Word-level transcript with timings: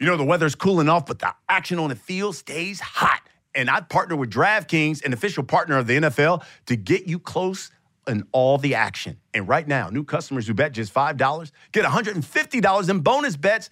You 0.00 0.06
know, 0.06 0.16
the 0.16 0.24
weather's 0.24 0.54
cooling 0.54 0.88
off, 0.88 1.06
but 1.06 1.18
the 1.18 1.34
action 1.48 1.78
on 1.78 1.90
the 1.90 1.96
field 1.96 2.36
stays 2.36 2.80
hot. 2.80 3.22
And 3.54 3.68
I 3.68 3.80
partner 3.80 4.14
with 4.14 4.30
DraftKings, 4.30 5.04
an 5.04 5.12
official 5.12 5.42
partner 5.42 5.78
of 5.78 5.86
the 5.86 5.96
NFL, 5.96 6.44
to 6.66 6.76
get 6.76 7.06
you 7.06 7.18
close 7.18 7.70
in 8.06 8.24
all 8.32 8.58
the 8.58 8.74
action. 8.74 9.18
And 9.34 9.48
right 9.48 9.66
now, 9.66 9.90
new 9.90 10.04
customers 10.04 10.46
who 10.46 10.54
bet 10.54 10.72
just 10.72 10.94
$5 10.94 11.50
get 11.72 11.84
$150 11.84 12.88
in 12.88 13.00
bonus 13.00 13.36
bets 13.36 13.70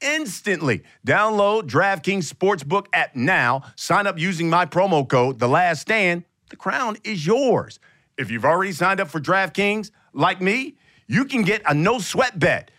instantly. 0.00 0.82
Download 1.06 1.62
DraftKings 1.62 2.32
Sportsbook 2.32 2.86
app 2.92 3.16
now. 3.16 3.62
Sign 3.76 4.06
up 4.06 4.18
using 4.18 4.48
my 4.48 4.66
promo 4.66 5.06
code, 5.08 5.38
The 5.38 5.48
Last 5.48 5.82
Stand. 5.82 6.24
The 6.50 6.56
crown 6.56 6.96
is 7.04 7.26
yours. 7.26 7.80
If 8.16 8.30
you've 8.30 8.44
already 8.44 8.72
signed 8.72 9.00
up 9.00 9.08
for 9.08 9.20
DraftKings, 9.20 9.90
like 10.12 10.40
me, 10.40 10.76
you 11.08 11.24
can 11.24 11.42
get 11.42 11.62
a 11.66 11.74
no 11.74 11.98
sweat 11.98 12.38
bet. 12.38 12.70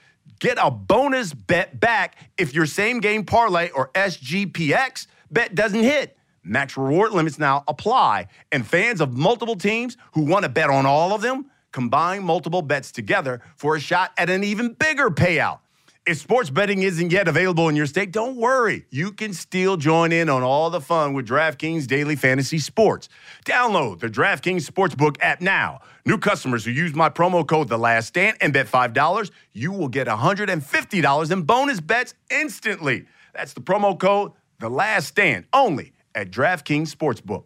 Get 0.46 0.60
a 0.62 0.70
bonus 0.70 1.34
bet 1.34 1.80
back 1.80 2.18
if 2.38 2.54
your 2.54 2.68
same 2.68 3.00
game 3.00 3.26
parlay 3.26 3.72
or 3.72 3.90
SGPX 3.96 5.08
bet 5.32 5.56
doesn't 5.56 5.80
hit. 5.80 6.16
Max 6.44 6.78
reward 6.78 7.14
limits 7.14 7.40
now 7.40 7.64
apply, 7.68 8.28
and 8.52 8.64
fans 8.64 9.02
of 9.02 9.18
multiple 9.18 9.56
teams 9.56 9.98
who 10.14 10.22
want 10.22 10.44
to 10.44 10.50
bet 10.50 10.70
on 10.70 10.86
all 10.86 11.16
of 11.16 11.24
them 11.24 11.50
combine 11.72 12.24
multiple 12.24 12.62
bets 12.62 12.92
together 12.92 13.42
for 13.56 13.76
a 13.76 13.80
shot 13.80 14.12
at 14.20 14.30
an 14.30 14.44
even 14.44 14.74
bigger 14.74 15.10
payout. 15.10 15.62
If 16.08 16.20
sports 16.20 16.52
betting 16.52 16.84
isn't 16.84 17.12
yet 17.12 17.28
available 17.28 17.68
in 17.68 17.76
your 17.76 17.88
state, 17.88 18.12
don't 18.12 18.36
worry. 18.36 18.86
You 18.92 19.12
can 19.12 19.34
still 19.34 19.76
join 19.76 20.12
in 20.12 20.30
on 20.30 20.44
all 20.44 20.70
the 20.70 20.80
fun 20.80 21.14
with 21.14 21.28
DraftKings 21.28 21.88
Daily 21.88 22.16
Fantasy 22.16 22.60
Sports. 22.60 23.10
Download 23.44 24.00
the 24.00 24.08
DraftKings 24.08 24.70
Sportsbook 24.70 25.18
app 25.20 25.42
now. 25.42 25.80
New 26.06 26.20
customers 26.20 26.64
who 26.64 26.70
use 26.70 26.94
my 26.94 27.10
promo 27.10 27.48
code 27.48 27.70
The 27.70 27.80
Last 27.80 28.06
Stand 28.10 28.38
and 28.40 28.54
bet 28.54 28.68
$5, 28.68 29.32
you 29.54 29.72
will 29.72 29.88
get 29.88 30.06
$150 30.06 31.32
in 31.32 31.42
bonus 31.42 31.80
bets 31.80 32.14
instantly. 32.30 33.06
That's 33.34 33.54
the 33.54 33.62
promo 33.62 34.00
code 34.00 34.34
The 34.60 34.70
Last 34.70 35.08
Stand 35.08 35.46
only 35.54 35.94
at 36.14 36.30
DraftKings 36.30 36.96
Sportsbook. 36.96 37.46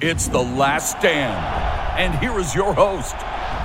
It's 0.00 0.26
The 0.26 0.42
Last 0.42 0.98
Stand. 0.98 1.59
And 2.00 2.18
here 2.18 2.38
is 2.38 2.54
your 2.54 2.72
host, 2.72 3.14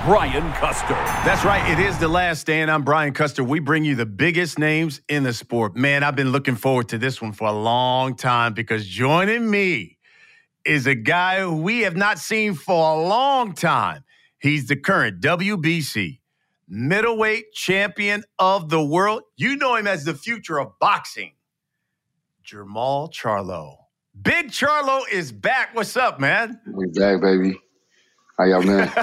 Brian 0.04 0.52
Custer. 0.52 0.92
That's 1.24 1.42
right. 1.42 1.66
It 1.70 1.78
is 1.78 1.96
the 1.96 2.06
last 2.06 2.42
stand. 2.42 2.70
I'm 2.70 2.82
Brian 2.82 3.14
Custer. 3.14 3.42
We 3.42 3.60
bring 3.60 3.82
you 3.82 3.94
the 3.94 4.04
biggest 4.04 4.58
names 4.58 5.00
in 5.08 5.22
the 5.22 5.32
sport. 5.32 5.74
Man, 5.74 6.02
I've 6.02 6.16
been 6.16 6.32
looking 6.32 6.54
forward 6.54 6.90
to 6.90 6.98
this 6.98 7.22
one 7.22 7.32
for 7.32 7.48
a 7.48 7.52
long 7.52 8.14
time 8.14 8.52
because 8.52 8.86
joining 8.86 9.50
me 9.50 9.96
is 10.66 10.86
a 10.86 10.94
guy 10.94 11.40
who 11.40 11.62
we 11.62 11.80
have 11.80 11.96
not 11.96 12.18
seen 12.18 12.52
for 12.52 12.90
a 12.90 13.08
long 13.08 13.54
time. 13.54 14.04
He's 14.38 14.66
the 14.66 14.76
current 14.76 15.22
WBC 15.22 16.20
middleweight 16.68 17.54
champion 17.54 18.22
of 18.38 18.68
the 18.68 18.84
world. 18.84 19.22
You 19.38 19.56
know 19.56 19.76
him 19.76 19.86
as 19.86 20.04
the 20.04 20.12
future 20.12 20.60
of 20.60 20.78
boxing, 20.78 21.32
Jermall 22.44 23.10
Charlo. 23.10 23.76
Big 24.20 24.48
Charlo 24.48 25.04
is 25.10 25.32
back. 25.32 25.74
What's 25.74 25.96
up, 25.96 26.20
man? 26.20 26.60
We 26.70 26.84
back, 26.88 27.22
baby. 27.22 27.58
How 28.38 28.44
y'all 28.44 28.60
been? 28.60 28.90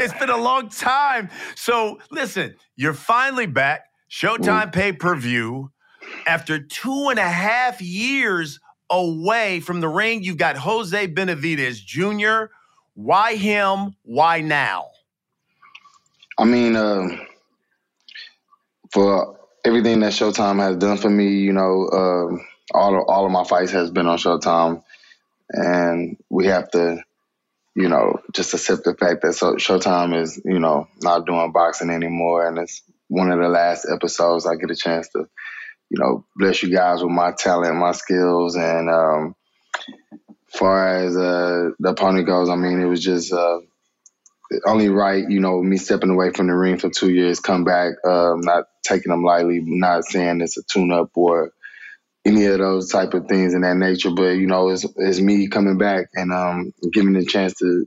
it's 0.00 0.18
been 0.18 0.30
a 0.30 0.36
long 0.36 0.68
time. 0.68 1.30
So 1.54 1.98
listen, 2.10 2.54
you're 2.76 2.94
finally 2.94 3.46
back. 3.46 3.86
Showtime 4.10 4.66
mm. 4.66 4.72
pay 4.72 4.92
per 4.92 5.16
view. 5.16 5.70
After 6.26 6.60
two 6.60 7.08
and 7.08 7.18
a 7.18 7.28
half 7.28 7.80
years 7.80 8.58
away 8.90 9.60
from 9.60 9.80
the 9.80 9.88
ring, 9.88 10.22
you've 10.22 10.36
got 10.36 10.56
Jose 10.56 11.08
Benavidez 11.08 11.84
Jr. 11.84 12.52
Why 12.94 13.36
him? 13.36 13.94
Why 14.02 14.40
now? 14.40 14.88
I 16.36 16.44
mean, 16.44 16.74
uh, 16.74 17.08
for 18.92 19.38
everything 19.64 20.00
that 20.00 20.12
Showtime 20.12 20.58
has 20.58 20.76
done 20.76 20.96
for 20.96 21.10
me, 21.10 21.28
you 21.38 21.52
know, 21.52 21.86
uh, 21.86 22.76
all 22.76 22.96
of, 22.96 23.04
all 23.08 23.26
of 23.26 23.32
my 23.32 23.44
fights 23.44 23.72
has 23.72 23.90
been 23.90 24.06
on 24.06 24.18
Showtime, 24.18 24.82
and 25.50 26.16
we 26.28 26.46
have 26.46 26.70
to 26.70 27.02
you 27.74 27.88
know, 27.88 28.20
just 28.32 28.54
accept 28.54 28.84
the 28.84 28.94
fact 28.94 29.22
that 29.22 29.34
so, 29.34 29.54
Showtime 29.54 30.20
is, 30.20 30.40
you 30.44 30.58
know, 30.58 30.88
not 31.02 31.26
doing 31.26 31.52
boxing 31.52 31.90
anymore. 31.90 32.46
And 32.46 32.58
it's 32.58 32.82
one 33.08 33.30
of 33.30 33.38
the 33.38 33.48
last 33.48 33.86
episodes 33.90 34.46
I 34.46 34.56
get 34.56 34.70
a 34.70 34.76
chance 34.76 35.08
to, 35.10 35.26
you 35.90 36.00
know, 36.00 36.24
bless 36.36 36.62
you 36.62 36.70
guys 36.70 37.02
with 37.02 37.12
my 37.12 37.32
talent, 37.32 37.76
my 37.76 37.92
skills. 37.92 38.56
And 38.56 38.90
um, 38.90 39.36
far 40.48 40.96
as 40.96 41.16
uh, 41.16 41.70
the 41.78 41.90
opponent 41.90 42.26
goes, 42.26 42.48
I 42.48 42.56
mean, 42.56 42.80
it 42.80 42.86
was 42.86 43.02
just 43.02 43.32
uh, 43.32 43.60
only 44.66 44.88
right, 44.88 45.24
you 45.28 45.40
know, 45.40 45.62
me 45.62 45.76
stepping 45.76 46.10
away 46.10 46.30
from 46.30 46.48
the 46.48 46.54
ring 46.54 46.78
for 46.78 46.90
two 46.90 47.10
years, 47.10 47.38
come 47.38 47.64
back, 47.64 47.94
um, 48.04 48.40
not 48.40 48.64
taking 48.82 49.10
them 49.10 49.22
lightly, 49.22 49.60
not 49.64 50.04
saying 50.04 50.40
it's 50.40 50.56
a 50.56 50.62
tune 50.64 50.90
up 50.90 51.10
or 51.14 51.52
any 52.24 52.44
of 52.46 52.58
those 52.58 52.90
type 52.90 53.14
of 53.14 53.26
things 53.26 53.54
in 53.54 53.62
that 53.62 53.76
nature. 53.76 54.10
But 54.10 54.32
you 54.32 54.46
know, 54.46 54.68
it's 54.70 54.86
it's 54.96 55.20
me 55.20 55.48
coming 55.48 55.78
back 55.78 56.06
and 56.14 56.32
um, 56.32 56.72
giving 56.92 57.14
the 57.14 57.24
chance 57.24 57.54
to 57.54 57.86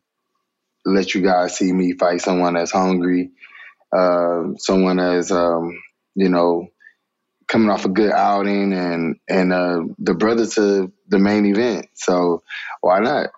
let 0.85 1.13
you 1.13 1.21
guys 1.21 1.57
see 1.57 1.71
me 1.71 1.93
fight 1.93 2.21
someone 2.21 2.55
that's 2.55 2.71
hungry, 2.71 3.31
uh, 3.95 4.43
someone 4.57 4.97
that's 4.97 5.31
um, 5.31 5.79
you 6.15 6.29
know 6.29 6.67
coming 7.47 7.69
off 7.69 7.85
a 7.85 7.89
good 7.89 8.11
outing 8.11 8.73
and 8.73 9.17
and 9.29 9.53
uh, 9.53 9.81
the 9.99 10.13
brother 10.13 10.47
to 10.47 10.91
the 11.07 11.19
main 11.19 11.45
event. 11.45 11.87
So 11.93 12.43
why 12.81 12.99
not? 12.99 13.29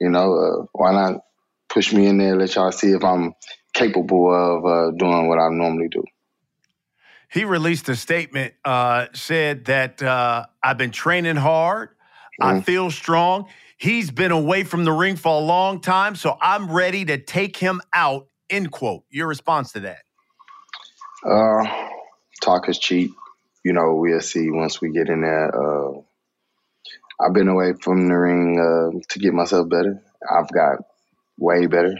You 0.00 0.10
know, 0.10 0.34
uh, 0.34 0.66
why 0.72 0.92
not 0.92 1.22
push 1.68 1.92
me 1.92 2.06
in 2.06 2.18
there? 2.18 2.36
Let 2.36 2.54
y'all 2.54 2.72
see 2.72 2.90
if 2.90 3.04
I'm 3.04 3.34
capable 3.72 4.34
of 4.34 4.66
uh, 4.66 4.90
doing 4.96 5.28
what 5.28 5.38
I 5.38 5.48
normally 5.48 5.88
do 5.88 6.02
he 7.32 7.46
released 7.46 7.88
a 7.88 7.96
statement, 7.96 8.52
uh, 8.62 9.06
said 9.14 9.64
that 9.64 10.02
uh, 10.02 10.44
I've 10.62 10.76
been 10.76 10.90
training 10.90 11.36
hard. 11.36 11.88
Mm. 12.40 12.58
I 12.58 12.60
feel 12.60 12.90
strong. 12.90 13.48
He's 13.78 14.10
been 14.10 14.32
away 14.32 14.64
from 14.64 14.84
the 14.84 14.92
ring 14.92 15.16
for 15.16 15.40
a 15.40 15.44
long 15.44 15.80
time, 15.80 16.14
so 16.14 16.36
I'm 16.40 16.70
ready 16.70 17.06
to 17.06 17.16
take 17.16 17.56
him 17.56 17.80
out. 17.94 18.28
End 18.50 18.70
quote. 18.70 19.04
Your 19.08 19.28
response 19.28 19.72
to 19.72 19.80
that? 19.80 20.02
Uh, 21.26 21.88
talk 22.42 22.68
is 22.68 22.78
cheap. 22.78 23.12
You 23.64 23.72
know, 23.72 23.94
we'll 23.94 24.20
see 24.20 24.50
once 24.50 24.82
we 24.82 24.92
get 24.92 25.08
in 25.08 25.22
there. 25.22 25.48
Uh, 25.54 26.00
I've 27.18 27.32
been 27.32 27.48
away 27.48 27.72
from 27.80 28.08
the 28.08 28.14
ring 28.14 28.58
uh, 28.58 28.98
to 29.08 29.18
get 29.18 29.32
myself 29.32 29.70
better. 29.70 30.02
I've 30.30 30.50
got 30.52 30.78
way 31.38 31.66
better. 31.66 31.96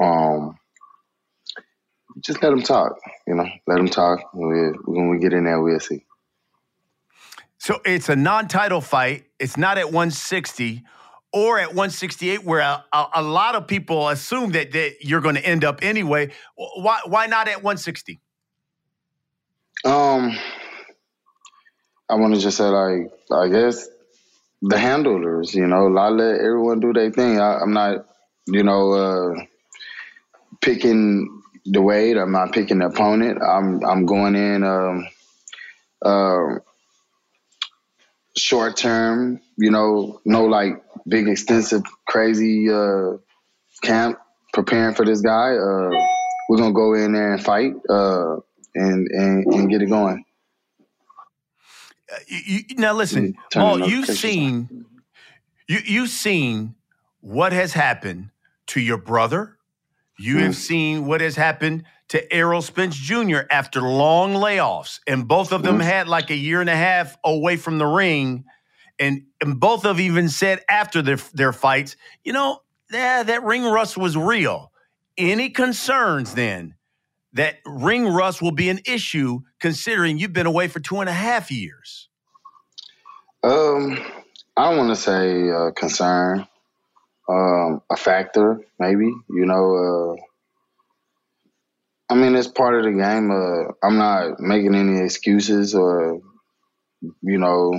Um, 0.00 0.59
just 2.18 2.42
let 2.42 2.50
them 2.50 2.62
talk. 2.62 2.98
You 3.26 3.34
know, 3.34 3.48
let 3.66 3.76
them 3.76 3.88
talk. 3.88 4.32
we 4.34 4.46
when 4.84 5.08
we 5.08 5.18
get 5.18 5.32
in 5.32 5.44
there, 5.44 5.60
we'll 5.60 5.80
see. 5.80 6.04
So 7.58 7.80
it's 7.84 8.08
a 8.08 8.16
non-title 8.16 8.80
fight. 8.80 9.26
It's 9.38 9.56
not 9.56 9.76
at 9.76 9.86
160 9.86 10.82
or 11.32 11.58
at 11.58 11.68
168, 11.68 12.42
where 12.42 12.60
a, 12.60 12.84
a, 12.92 13.06
a 13.16 13.22
lot 13.22 13.54
of 13.54 13.66
people 13.66 14.08
assume 14.08 14.52
that, 14.52 14.72
that 14.72 14.96
you're 15.02 15.20
going 15.20 15.34
to 15.34 15.44
end 15.44 15.64
up 15.64 15.80
anyway. 15.82 16.30
Why 16.56 17.00
why 17.06 17.26
not 17.26 17.48
at 17.48 17.62
160? 17.62 18.20
Um, 19.84 20.36
I 22.08 22.14
want 22.14 22.34
to 22.34 22.40
just 22.40 22.56
say 22.56 22.64
like 22.64 23.10
I 23.30 23.48
guess 23.48 23.88
the 24.62 24.78
handlers. 24.78 25.54
You 25.54 25.66
know, 25.66 25.96
I 25.96 26.08
let 26.08 26.40
everyone 26.40 26.80
do 26.80 26.92
their 26.92 27.10
thing. 27.10 27.40
I, 27.40 27.58
I'm 27.58 27.72
not, 27.72 28.06
you 28.46 28.62
know, 28.62 28.92
uh, 28.92 29.34
picking 30.60 31.39
the 31.64 31.80
weight. 31.80 32.16
I'm 32.16 32.32
not 32.32 32.52
picking 32.52 32.78
the 32.78 32.86
opponent. 32.86 33.40
I'm 33.42 33.84
I'm 33.84 34.06
going 34.06 34.34
in 34.34 34.64
um, 34.64 35.08
uh, 36.04 36.60
short 38.36 38.76
term. 38.76 39.40
You 39.56 39.70
know, 39.70 40.20
no 40.24 40.44
like 40.44 40.82
big 41.06 41.28
extensive 41.28 41.82
crazy 42.06 42.70
uh, 42.70 43.18
camp 43.82 44.18
preparing 44.52 44.94
for 44.94 45.04
this 45.04 45.20
guy. 45.20 45.54
Uh, 45.54 45.90
we're 46.48 46.58
gonna 46.58 46.72
go 46.72 46.94
in 46.94 47.12
there 47.12 47.32
and 47.34 47.42
fight 47.42 47.74
uh, 47.88 48.36
and, 48.74 49.08
and 49.08 49.46
and 49.46 49.70
get 49.70 49.82
it 49.82 49.88
going. 49.88 50.24
Uh, 52.12 52.18
you, 52.26 52.60
now 52.76 52.92
listen, 52.92 53.36
Paul. 53.52 53.88
You've 53.88 54.06
seen 54.06 54.86
you 55.68 55.78
you've 55.84 56.10
seen 56.10 56.74
what 57.20 57.52
has 57.52 57.74
happened 57.74 58.30
to 58.66 58.80
your 58.80 58.98
brother 58.98 59.56
you 60.20 60.38
have 60.38 60.54
seen 60.54 61.06
what 61.06 61.20
has 61.20 61.34
happened 61.34 61.84
to 62.08 62.32
Errol 62.32 62.60
Spence 62.60 62.94
Jr. 62.94 63.40
after 63.50 63.80
long 63.80 64.34
layoffs, 64.34 65.00
and 65.06 65.26
both 65.26 65.52
of 65.52 65.62
them 65.62 65.80
had 65.80 66.08
like 66.08 66.30
a 66.30 66.36
year 66.36 66.60
and 66.60 66.68
a 66.68 66.76
half 66.76 67.16
away 67.24 67.56
from 67.56 67.78
the 67.78 67.86
ring. 67.86 68.44
And, 68.98 69.22
and 69.40 69.58
both 69.58 69.86
of 69.86 69.98
even 69.98 70.28
said 70.28 70.60
after 70.68 71.00
their, 71.00 71.16
their 71.32 71.52
fights, 71.52 71.96
you 72.22 72.34
know, 72.34 72.60
yeah, 72.92 73.22
that 73.22 73.44
ring 73.44 73.64
rust 73.64 73.96
was 73.96 74.16
real. 74.16 74.72
Any 75.16 75.48
concerns 75.48 76.34
then 76.34 76.74
that 77.32 77.58
ring 77.64 78.06
rust 78.06 78.42
will 78.42 78.52
be 78.52 78.68
an 78.68 78.80
issue 78.84 79.40
considering 79.58 80.18
you've 80.18 80.32
been 80.32 80.46
away 80.46 80.68
for 80.68 80.80
two 80.80 81.00
and 81.00 81.08
a 81.08 81.14
half 81.14 81.50
years? 81.50 82.08
Um, 83.42 83.98
I 84.56 84.68
don't 84.68 84.76
want 84.76 84.90
to 84.90 84.96
say 84.96 85.50
uh, 85.50 85.70
concern 85.70 86.46
um, 87.28 87.82
a 87.90 87.96
factor, 87.96 88.60
maybe. 88.78 89.06
You 89.06 89.46
know, 89.46 90.16
uh, 90.16 90.22
I 92.10 92.16
mean, 92.16 92.34
it's 92.34 92.48
part 92.48 92.74
of 92.74 92.84
the 92.84 92.98
game. 92.98 93.30
Uh, 93.30 93.86
I'm 93.86 93.96
not 93.96 94.40
making 94.40 94.74
any 94.74 95.04
excuses 95.04 95.74
or, 95.74 96.20
you 97.22 97.38
know, 97.38 97.72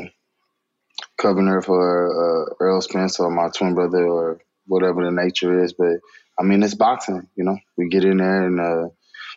covering 1.19 1.61
for 1.61 2.49
uh, 2.49 2.55
Errol 2.63 2.81
Spence 2.81 3.19
or 3.19 3.29
my 3.29 3.49
twin 3.49 3.75
brother 3.75 4.07
or 4.07 4.41
whatever 4.67 5.03
the 5.03 5.11
nature 5.11 5.63
is. 5.63 5.73
But 5.73 5.97
I 6.39 6.43
mean, 6.43 6.63
it's 6.63 6.75
boxing. 6.75 7.27
You 7.35 7.43
know, 7.43 7.57
we 7.77 7.89
get 7.89 8.05
in 8.05 8.17
there 8.17 8.47
and 8.47 8.59
uh, 8.59 8.89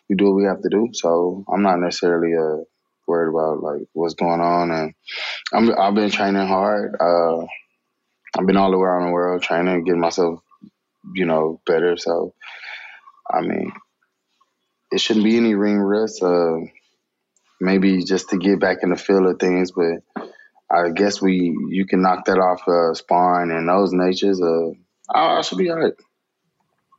we 0.09 0.15
do 0.15 0.25
what 0.25 0.35
we 0.35 0.45
have 0.45 0.61
to 0.61 0.69
do. 0.69 0.89
So 0.93 1.43
I'm 1.51 1.61
not 1.61 1.79
necessarily 1.79 2.33
uh, 2.35 2.63
worried 3.07 3.29
about 3.33 3.61
like 3.61 3.87
what's 3.93 4.13
going 4.15 4.41
on. 4.41 4.71
And 4.71 4.93
I'm 5.53 5.77
I've 5.77 5.95
been 5.95 6.09
training 6.09 6.47
hard. 6.47 6.95
Uh, 6.99 7.45
I've 8.37 8.45
been 8.45 8.57
all 8.57 8.73
around 8.73 9.07
the 9.07 9.13
world 9.13 9.41
trying 9.41 9.65
to 9.65 9.81
get 9.81 9.95
myself, 9.95 10.39
you 11.13 11.25
know, 11.25 11.61
better. 11.65 11.97
So 11.97 12.33
I 13.31 13.41
mean, 13.41 13.71
it 14.91 14.99
shouldn't 14.99 15.25
be 15.25 15.37
any 15.37 15.55
ring 15.55 15.77
rust. 15.77 16.21
Uh, 16.21 16.57
maybe 17.59 18.03
just 18.03 18.29
to 18.29 18.37
get 18.37 18.59
back 18.59 18.79
in 18.83 18.89
the 18.89 18.95
feel 18.95 19.29
of 19.29 19.39
things, 19.39 19.71
but 19.71 20.27
I 20.69 20.89
guess 20.89 21.21
we 21.21 21.55
you 21.69 21.85
can 21.85 22.01
knock 22.01 22.25
that 22.25 22.39
off 22.39 22.67
uh, 22.67 22.93
sparring 22.93 23.51
and 23.51 23.69
those 23.69 23.93
natures. 23.93 24.41
Uh, 24.41 24.71
I, 25.13 25.37
I 25.37 25.41
should 25.41 25.57
be 25.57 25.69
all 25.69 25.79
right. 25.79 25.93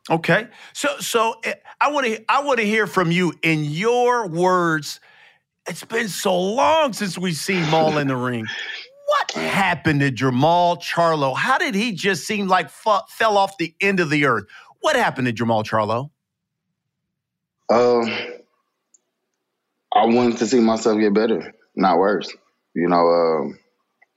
Okay, 0.08 0.46
so 0.72 0.96
so 0.98 1.34
eh, 1.44 1.54
I 1.80 1.90
want 1.90 2.06
to 2.06 2.24
I 2.30 2.42
want 2.42 2.60
to 2.60 2.66
hear 2.66 2.86
from 2.86 3.10
you 3.10 3.34
in 3.42 3.64
your 3.64 4.28
words. 4.28 5.00
It's 5.68 5.84
been 5.84 6.08
so 6.08 6.38
long 6.38 6.92
since 6.92 7.18
we've 7.18 7.36
seen 7.36 7.68
Maul 7.70 7.98
in 7.98 8.06
the 8.06 8.16
ring. 8.16 8.46
What 9.06 9.30
happened 9.32 10.00
to 10.00 10.10
Jermall 10.10 10.82
Charlo? 10.82 11.36
How 11.36 11.58
did 11.58 11.74
he 11.74 11.92
just 11.92 12.26
seem 12.26 12.48
like 12.48 12.66
f- 12.66 13.04
fell 13.08 13.38
off 13.38 13.56
the 13.56 13.74
end 13.80 14.00
of 14.00 14.10
the 14.10 14.26
earth? 14.26 14.44
What 14.80 14.96
happened 14.96 15.28
to 15.28 15.32
Jermall 15.32 15.64
Charlo? 15.64 16.10
Um, 17.68 18.10
I 19.94 20.06
wanted 20.06 20.38
to 20.38 20.46
see 20.46 20.60
myself 20.60 20.98
get 20.98 21.14
better, 21.14 21.54
not 21.76 21.98
worse. 21.98 22.34
You 22.74 22.88
know, 22.88 23.06
um, 23.06 23.58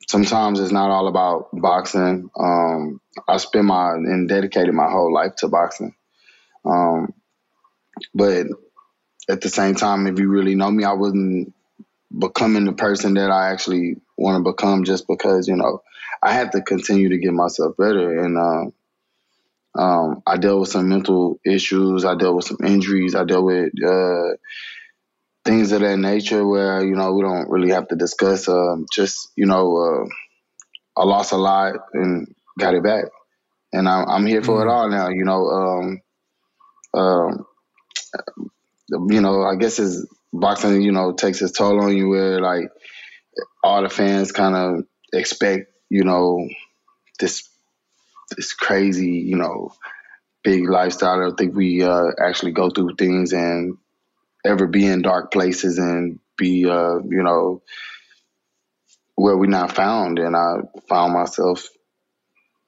sometimes 0.08 0.60
it's 0.60 0.72
not 0.72 0.90
all 0.90 1.08
about 1.08 1.50
boxing. 1.54 2.30
Um, 2.38 3.00
I 3.28 3.38
spent 3.38 3.66
my 3.66 3.92
and 3.92 4.28
dedicated 4.28 4.74
my 4.74 4.90
whole 4.90 5.14
life 5.14 5.36
to 5.38 5.48
boxing. 5.48 5.94
Um, 6.66 7.14
but 8.14 8.48
at 9.30 9.42
the 9.42 9.50
same 9.50 9.76
time, 9.76 10.08
if 10.08 10.20
you 10.20 10.30
really 10.30 10.56
know 10.56 10.72
me, 10.72 10.84
I 10.84 10.94
wasn't 10.94 11.54
becoming 12.18 12.66
the 12.66 12.74
person 12.74 13.14
that 13.14 13.30
I 13.30 13.52
actually 13.52 13.98
want 14.20 14.44
to 14.44 14.52
become 14.52 14.84
just 14.84 15.08
because, 15.08 15.48
you 15.48 15.56
know, 15.56 15.82
I 16.22 16.34
had 16.34 16.52
to 16.52 16.62
continue 16.62 17.10
to 17.10 17.18
get 17.18 17.32
myself 17.32 17.76
better. 17.78 18.24
And 18.24 18.38
uh, 18.38 19.80
um, 19.80 20.24
I 20.26 20.38
dealt 20.38 20.62
with 20.62 20.70
some 20.70 20.90
mental 20.90 21.40
issues. 21.46 22.06
I 22.06 22.16
dealt 22.16 22.36
with 22.36 22.46
some 22.46 22.58
injuries. 22.66 23.16
I 23.16 23.24
dealt 23.24 23.46
with 23.46 23.72
uh, 23.84 24.36
things 25.46 25.72
of 25.72 25.82
that 25.82 25.98
nature 25.98 26.46
where 26.46 26.84
you 26.84 26.96
know 26.96 27.14
we 27.14 27.22
don't 27.22 27.50
really 27.50 27.70
have 27.70 27.88
to 27.90 27.96
discuss. 27.96 28.50
Uh, 28.50 28.78
just 28.92 29.30
you 29.36 29.46
know, 29.46 29.78
uh, 29.78 31.02
I 31.02 31.06
lost 31.06 31.32
a 31.32 31.38
lot 31.38 31.76
and 31.94 32.34
got 32.58 32.74
it 32.74 32.84
back, 32.84 33.06
and 33.72 33.88
I'm, 33.88 34.08
I'm 34.10 34.26
here 34.26 34.44
for 34.44 34.60
mm-hmm. 34.60 34.70
it 34.70 34.72
all 34.72 34.90
now. 34.90 35.10
You 35.10 35.24
know, 35.24 35.46
um, 35.48 36.02
um, 36.94 37.46
you 39.10 39.22
know, 39.22 39.44
I 39.44 39.56
guess 39.56 39.80
it's 39.80 40.06
boxing. 40.34 40.82
You 40.82 40.92
know, 40.92 41.14
takes 41.14 41.42
its 41.42 41.58
toll 41.58 41.82
on 41.82 41.96
you 41.96 42.10
where 42.10 42.42
like 42.42 42.70
all 43.64 43.82
the 43.82 43.90
fans 43.90 44.32
kind 44.32 44.56
of 44.56 44.86
expect 45.14 45.72
you 45.90 46.04
know 46.04 46.48
this 47.20 47.50
this 48.36 48.54
crazy 48.54 49.12
you 49.12 49.36
know 49.36 49.72
big 50.44 50.68
lifestyle. 50.68 51.18
I 51.18 51.24
don't 51.24 51.38
think 51.38 51.56
we 51.56 51.84
uh, 51.84 52.12
actually 52.22 52.52
go 52.52 52.70
through 52.70 52.96
things 52.96 53.34
and 53.34 53.78
ever 54.46 54.68
be 54.68 54.86
in 54.86 55.02
dark 55.02 55.32
places 55.32 55.78
and 55.78 56.20
be, 56.38 56.66
uh, 56.70 57.00
you 57.00 57.24
know, 57.24 57.62
where 59.16 59.38
we're 59.38 59.48
not 59.48 59.76
found. 59.76 60.20
And 60.20 60.36
I 60.36 60.58
found 60.88 61.14
myself 61.14 61.68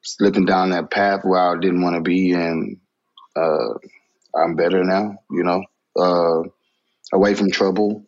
slipping 0.01 0.45
down 0.45 0.71
that 0.71 0.91
path 0.91 1.21
where 1.23 1.39
I 1.39 1.59
didn't 1.59 1.81
want 1.81 1.95
to 1.95 2.01
be. 2.01 2.33
And 2.33 2.77
uh, 3.35 3.73
I'm 4.35 4.55
better 4.55 4.83
now, 4.83 5.19
you 5.29 5.43
know, 5.43 5.63
uh, 5.97 6.43
away 7.13 7.33
from 7.35 7.51
trouble. 7.51 8.05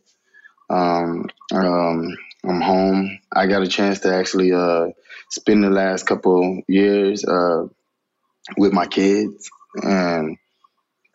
Um, 0.70 1.28
um, 1.54 2.18
I'm 2.46 2.62
home. 2.62 3.20
I 3.32 3.48
got 3.48 3.64
a 3.64 3.68
chance 3.68 4.02
to 4.02 4.14
actually 4.14 4.52
uh, 4.52 4.88
spend 5.30 5.64
the 5.64 5.70
last 5.70 6.06
couple 6.06 6.62
years 6.68 7.24
uh, 7.26 7.68
with 8.58 8.74
my 8.74 8.86
kids. 8.86 9.50
And 9.82 10.38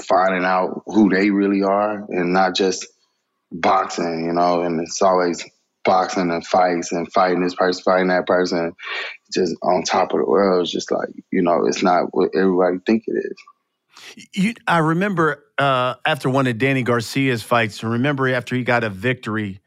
finding 0.02 0.44
out 0.44 0.82
who 0.86 1.08
they 1.10 1.30
really 1.30 1.62
are 1.62 2.04
and 2.08 2.32
not 2.32 2.54
just 2.54 2.86
boxing, 3.50 4.26
you 4.26 4.32
know, 4.32 4.62
and 4.62 4.80
it's 4.80 5.02
always 5.02 5.44
boxing 5.84 6.30
and 6.30 6.46
fights 6.46 6.92
and 6.92 7.10
fighting 7.12 7.42
this 7.42 7.54
person, 7.54 7.82
fighting 7.82 8.08
that 8.08 8.26
person, 8.26 8.74
just 9.32 9.56
on 9.62 9.82
top 9.82 10.12
of 10.12 10.18
the 10.18 10.24
world. 10.24 10.62
It's 10.62 10.72
just 10.72 10.90
like, 10.90 11.08
you 11.30 11.42
know, 11.42 11.66
it's 11.66 11.82
not 11.82 12.14
what 12.14 12.30
everybody 12.34 12.78
think 12.86 13.04
it 13.06 13.24
is. 13.24 14.26
You, 14.32 14.54
I 14.66 14.78
remember 14.78 15.44
uh, 15.58 15.94
after 16.06 16.30
one 16.30 16.46
of 16.46 16.58
Danny 16.58 16.82
Garcia's 16.82 17.42
fights, 17.42 17.82
remember 17.82 18.28
after 18.28 18.54
he 18.54 18.62
got 18.64 18.84
a 18.84 18.90
victory, 18.90 19.60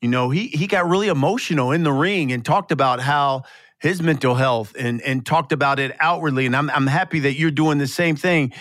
you 0.00 0.08
know, 0.08 0.30
he 0.30 0.48
he 0.48 0.66
got 0.66 0.88
really 0.88 1.08
emotional 1.08 1.72
in 1.72 1.82
the 1.82 1.92
ring 1.92 2.32
and 2.32 2.44
talked 2.44 2.72
about 2.72 3.00
how 3.00 3.42
his 3.80 4.00
mental 4.02 4.34
health 4.34 4.74
and 4.78 5.02
and 5.02 5.26
talked 5.26 5.52
about 5.52 5.78
it 5.78 5.94
outwardly. 6.00 6.46
And 6.46 6.56
I'm 6.56 6.70
I'm 6.70 6.86
happy 6.86 7.20
that 7.20 7.34
you're 7.34 7.50
doing 7.50 7.78
the 7.78 7.86
same 7.86 8.16
thing. 8.16 8.52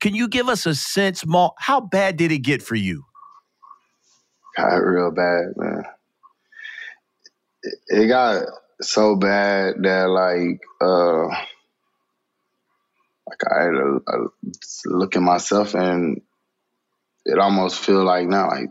Can 0.00 0.14
you 0.14 0.28
give 0.28 0.48
us 0.48 0.64
a 0.66 0.74
sense, 0.74 1.26
Maul? 1.26 1.54
How 1.58 1.80
bad 1.80 2.16
did 2.16 2.32
it 2.32 2.38
get 2.38 2.62
for 2.62 2.74
you? 2.74 3.04
Got 4.56 4.76
real 4.76 5.10
bad, 5.10 5.44
man. 5.56 5.84
It, 7.88 8.08
got 8.08 8.44
so 8.80 9.16
bad 9.16 9.74
that 9.82 10.08
like 10.08 10.60
uh 10.80 11.26
like 13.28 13.40
I 13.50 13.62
had 13.62 13.74
uh, 13.74 14.28
look 14.86 15.16
at 15.16 15.22
myself 15.22 15.74
and 15.74 16.20
it 17.24 17.38
almost 17.38 17.78
feel 17.78 18.04
like 18.04 18.26
now 18.26 18.48
like 18.48 18.70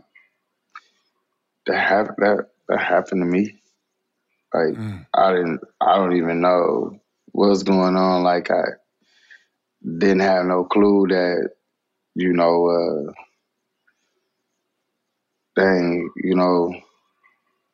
that 1.66 1.78
happened 1.78 2.16
that 2.18 2.46
that 2.68 2.80
happened 2.80 3.22
to 3.22 3.26
me 3.26 3.62
like 4.54 4.74
mm. 4.74 5.06
I 5.14 5.32
didn't, 5.32 5.60
I 5.80 5.96
don't 5.96 6.16
even 6.16 6.40
know 6.40 7.00
what's 7.32 7.62
going 7.62 7.96
on. 7.96 8.22
Like 8.22 8.50
I 8.50 8.62
didn't 9.82 10.20
have 10.20 10.44
no 10.44 10.64
clue 10.64 11.06
that, 11.08 11.50
you 12.14 12.32
know, 12.34 12.66
uh, 12.66 13.12
dang, 15.56 16.10
you 16.16 16.34
know, 16.34 16.74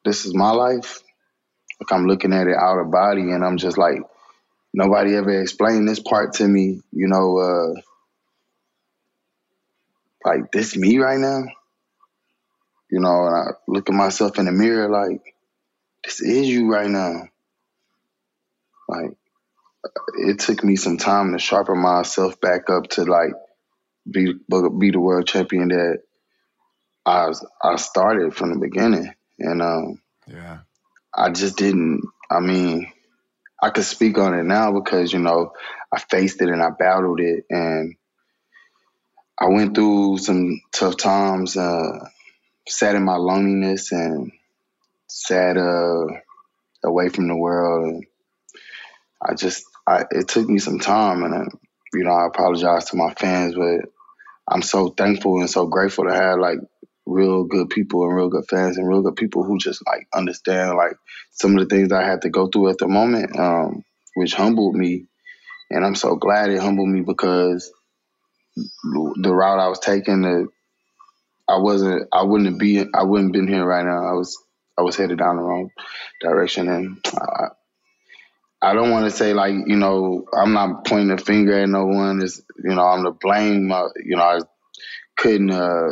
this 0.04 0.24
is 0.24 0.34
my 0.34 0.50
life. 0.50 1.02
Like 1.80 1.92
I'm 1.92 2.06
looking 2.06 2.32
at 2.32 2.46
it 2.46 2.56
out 2.56 2.78
of 2.78 2.90
body, 2.90 3.30
and 3.32 3.44
I'm 3.44 3.56
just 3.56 3.78
like, 3.78 4.00
nobody 4.72 5.14
ever 5.16 5.40
explained 5.40 5.88
this 5.88 6.00
part 6.00 6.34
to 6.34 6.46
me. 6.46 6.80
You 6.92 7.08
know, 7.08 7.38
uh, 7.38 7.80
like 10.24 10.52
this 10.52 10.76
me 10.76 10.98
right 10.98 11.18
now. 11.18 11.44
You 12.90 13.00
know, 13.00 13.26
and 13.26 13.35
I 13.37 13.45
look 13.66 13.88
at 13.88 13.95
myself 13.95 14.38
in 14.38 14.47
the 14.47 14.52
mirror 14.52 14.88
like 14.88 15.35
this 16.04 16.21
is 16.21 16.49
you 16.49 16.73
right 16.73 16.88
now. 16.88 17.28
Like 18.88 19.16
it 20.18 20.38
took 20.38 20.64
me 20.64 20.76
some 20.76 20.97
time 20.97 21.33
to 21.33 21.38
sharpen 21.38 21.78
myself 21.78 22.40
back 22.40 22.71
up 22.71 22.88
to 22.90 23.04
like 23.04 23.33
be 24.11 24.33
be 24.33 24.90
the 24.90 25.00
world 25.00 25.26
champion 25.26 25.68
that 25.68 25.99
I 27.04 27.26
was, 27.26 27.47
I 27.62 27.76
started 27.76 28.35
from 28.35 28.52
the 28.52 28.59
beginning, 28.59 29.12
and 29.38 29.62
um, 29.62 30.02
yeah, 30.26 30.59
I 31.14 31.30
just 31.30 31.57
didn't. 31.57 32.02
I 32.30 32.40
mean, 32.40 32.92
I 33.62 33.71
could 33.71 33.85
speak 33.85 34.18
on 34.18 34.35
it 34.35 34.45
now 34.45 34.73
because 34.73 35.12
you 35.12 35.18
know 35.18 35.52
I 35.92 36.00
faced 36.00 36.42
it 36.42 36.49
and 36.49 36.62
I 36.62 36.71
battled 36.71 37.21
it, 37.21 37.45
and 37.49 37.97
I 39.40 39.47
went 39.49 39.75
through 39.75 40.18
some 40.18 40.61
tough 40.73 40.97
times. 40.97 41.57
Uh, 41.57 42.09
sat 42.68 42.94
in 42.94 43.04
my 43.04 43.16
loneliness 43.16 43.92
and 43.92 44.32
sat 45.08 45.56
uh, 45.56 46.06
away 46.84 47.08
from 47.08 47.28
the 47.28 47.37
world. 47.37 47.87
And 47.87 48.04
I 49.22 49.34
just, 49.34 49.64
I, 49.87 50.04
it 50.10 50.28
took 50.28 50.48
me 50.48 50.58
some 50.58 50.78
time, 50.78 51.22
and 51.22 51.34
I, 51.34 51.44
you 51.94 52.04
know, 52.04 52.12
I 52.12 52.26
apologize 52.26 52.87
to 52.87 52.96
my 52.96 53.12
fans, 53.14 53.54
but 53.54 53.90
I'm 54.50 54.62
so 54.62 54.88
thankful 54.88 55.40
and 55.40 55.50
so 55.50 55.66
grateful 55.66 56.04
to 56.04 56.14
have 56.14 56.38
like 56.38 56.58
real 57.06 57.44
good 57.44 57.70
people 57.70 58.04
and 58.04 58.14
real 58.14 58.28
good 58.28 58.46
fans 58.48 58.76
and 58.76 58.88
real 58.88 59.02
good 59.02 59.16
people 59.16 59.42
who 59.42 59.58
just 59.58 59.82
like 59.87 60.06
understand 60.14 60.76
like 60.76 60.96
some 61.30 61.56
of 61.56 61.68
the 61.68 61.75
things 61.75 61.92
I 61.92 62.04
had 62.04 62.22
to 62.22 62.30
go 62.30 62.48
through 62.48 62.70
at 62.70 62.78
the 62.78 62.88
moment, 62.88 63.38
um, 63.38 63.84
which 64.14 64.34
humbled 64.34 64.75
me. 64.75 65.06
And 65.70 65.84
I'm 65.84 65.94
so 65.94 66.16
glad 66.16 66.50
it 66.50 66.60
humbled 66.60 66.88
me 66.88 67.00
because 67.00 67.70
the 68.84 69.34
route 69.34 69.58
I 69.58 69.68
was 69.68 69.80
taking, 69.80 70.22
the 70.22 70.48
I 71.48 71.58
wasn't, 71.58 72.08
I 72.12 72.22
wouldn't 72.22 72.58
be, 72.58 72.84
I 72.94 73.02
wouldn't 73.02 73.32
been 73.32 73.48
here 73.48 73.64
right 73.64 73.84
now. 73.84 74.06
I 74.06 74.12
was 74.12 74.36
I 74.78 74.82
was 74.82 74.96
headed 74.96 75.18
down 75.18 75.36
the 75.36 75.42
wrong 75.42 75.70
direction, 76.20 76.68
and 76.68 77.00
I, 77.16 77.48
I 78.62 78.74
don't 78.74 78.90
want 78.90 79.06
to 79.06 79.10
say 79.10 79.34
like 79.34 79.54
you 79.66 79.76
know 79.76 80.24
I'm 80.36 80.52
not 80.52 80.86
pointing 80.86 81.10
a 81.10 81.18
finger 81.18 81.58
at 81.58 81.68
no 81.68 81.86
one. 81.86 82.22
Is 82.22 82.42
you 82.62 82.74
know 82.74 82.84
I'm 82.84 83.04
to 83.04 83.10
blame. 83.10 83.72
Uh, 83.72 83.88
you 84.04 84.16
know 84.16 84.22
I 84.22 84.38
couldn't 85.16 85.50
uh, 85.50 85.88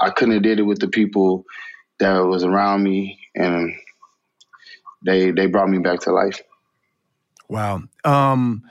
I 0.00 0.10
couldn't 0.10 0.34
have 0.34 0.42
did 0.42 0.60
it 0.60 0.62
with 0.62 0.80
the 0.80 0.88
people 0.88 1.44
that 1.98 2.18
was 2.20 2.42
around 2.42 2.82
me, 2.82 3.18
and 3.34 3.74
they 5.04 5.30
they 5.30 5.46
brought 5.46 5.68
me 5.68 5.78
back 5.78 6.00
to 6.00 6.12
life. 6.12 6.40
Wow. 7.48 7.82
Um, 8.04 8.62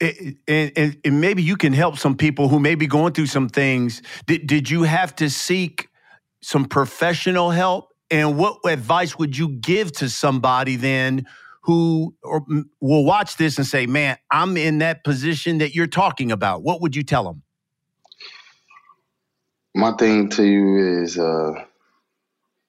and, 0.00 0.36
and, 0.48 0.96
and, 1.04 1.20
maybe 1.20 1.42
you 1.42 1.56
can 1.56 1.72
help 1.72 1.98
some 1.98 2.16
people 2.16 2.48
who 2.48 2.58
may 2.58 2.74
be 2.74 2.86
going 2.86 3.12
through 3.12 3.26
some 3.26 3.48
things. 3.48 4.02
Did, 4.26 4.46
did 4.46 4.70
you 4.70 4.84
have 4.84 5.14
to 5.16 5.28
seek 5.28 5.88
some 6.42 6.64
professional 6.64 7.50
help? 7.50 7.92
And 8.10 8.38
what 8.38 8.58
advice 8.66 9.18
would 9.18 9.36
you 9.36 9.48
give 9.48 9.92
to 9.92 10.08
somebody 10.08 10.76
then 10.76 11.26
who 11.62 12.14
or, 12.22 12.44
will 12.80 13.04
watch 13.04 13.36
this 13.36 13.58
and 13.58 13.66
say, 13.66 13.86
man, 13.86 14.16
I'm 14.30 14.56
in 14.56 14.78
that 14.78 15.04
position 15.04 15.58
that 15.58 15.74
you're 15.74 15.86
talking 15.86 16.32
about? 16.32 16.62
What 16.62 16.80
would 16.80 16.96
you 16.96 17.02
tell 17.02 17.24
them? 17.24 17.42
My 19.74 19.92
thing 19.92 20.30
to 20.30 20.44
you 20.44 21.02
is 21.02 21.18
uh, 21.18 21.52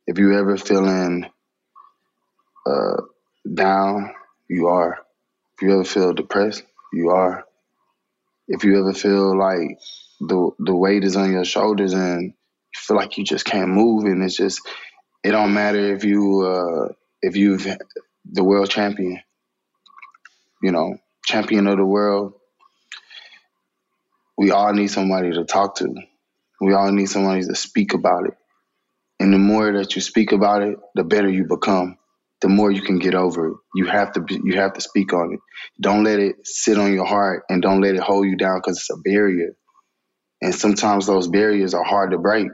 if 0.05 0.19
you 0.19 0.37
ever 0.37 0.57
feeling 0.57 1.25
uh, 2.65 2.97
down, 3.51 4.13
you 4.47 4.67
are. 4.67 4.99
If 5.55 5.61
you 5.63 5.73
ever 5.73 5.83
feel 5.83 6.13
depressed, 6.13 6.63
you 6.93 7.09
are. 7.11 7.45
If 8.47 8.63
you 8.63 8.79
ever 8.79 8.93
feel 8.93 9.37
like 9.37 9.79
the 10.19 10.51
the 10.59 10.75
weight 10.75 11.03
is 11.03 11.15
on 11.15 11.31
your 11.31 11.45
shoulders 11.45 11.93
and 11.93 12.23
you 12.23 12.33
feel 12.75 12.97
like 12.97 13.17
you 13.17 13.23
just 13.23 13.45
can't 13.45 13.69
move, 13.69 14.05
and 14.05 14.23
it's 14.23 14.35
just 14.35 14.61
it 15.23 15.31
don't 15.31 15.53
matter 15.53 15.95
if 15.95 16.03
you 16.03 16.41
uh, 16.41 16.93
if 17.21 17.35
you've 17.35 17.67
the 18.25 18.43
world 18.43 18.69
champion, 18.69 19.19
you 20.61 20.71
know, 20.71 20.97
champion 21.25 21.67
of 21.67 21.77
the 21.77 21.85
world. 21.85 22.33
We 24.37 24.51
all 24.51 24.73
need 24.73 24.87
somebody 24.87 25.31
to 25.33 25.45
talk 25.45 25.75
to. 25.77 25.93
We 26.59 26.73
all 26.73 26.91
need 26.91 27.07
somebody 27.07 27.43
to 27.43 27.55
speak 27.55 27.93
about 27.93 28.27
it. 28.27 28.33
And 29.19 29.33
the 29.33 29.37
more 29.37 29.71
that 29.73 29.95
you 29.95 30.01
speak 30.01 30.31
about 30.31 30.63
it, 30.63 30.77
the 30.95 31.03
better 31.03 31.29
you 31.29 31.45
become. 31.45 31.97
The 32.41 32.49
more 32.49 32.71
you 32.71 32.81
can 32.81 32.99
get 32.99 33.15
over 33.15 33.49
it. 33.49 33.57
You 33.75 33.85
have 33.87 34.13
to 34.13 34.25
you 34.43 34.55
have 34.57 34.73
to 34.73 34.81
speak 34.81 35.13
on 35.13 35.33
it. 35.33 35.39
Don't 35.81 36.03
let 36.03 36.19
it 36.19 36.35
sit 36.43 36.77
on 36.77 36.93
your 36.93 37.05
heart 37.05 37.43
and 37.49 37.61
don't 37.61 37.81
let 37.81 37.95
it 37.95 38.01
hold 38.01 38.27
you 38.27 38.37
down 38.37 38.59
because 38.59 38.77
it's 38.77 38.89
a 38.89 38.97
barrier. 39.03 39.51
And 40.41 40.55
sometimes 40.55 41.07
those 41.07 41.27
barriers 41.27 41.73
are 41.73 41.83
hard 41.83 42.11
to 42.11 42.19
break. 42.19 42.47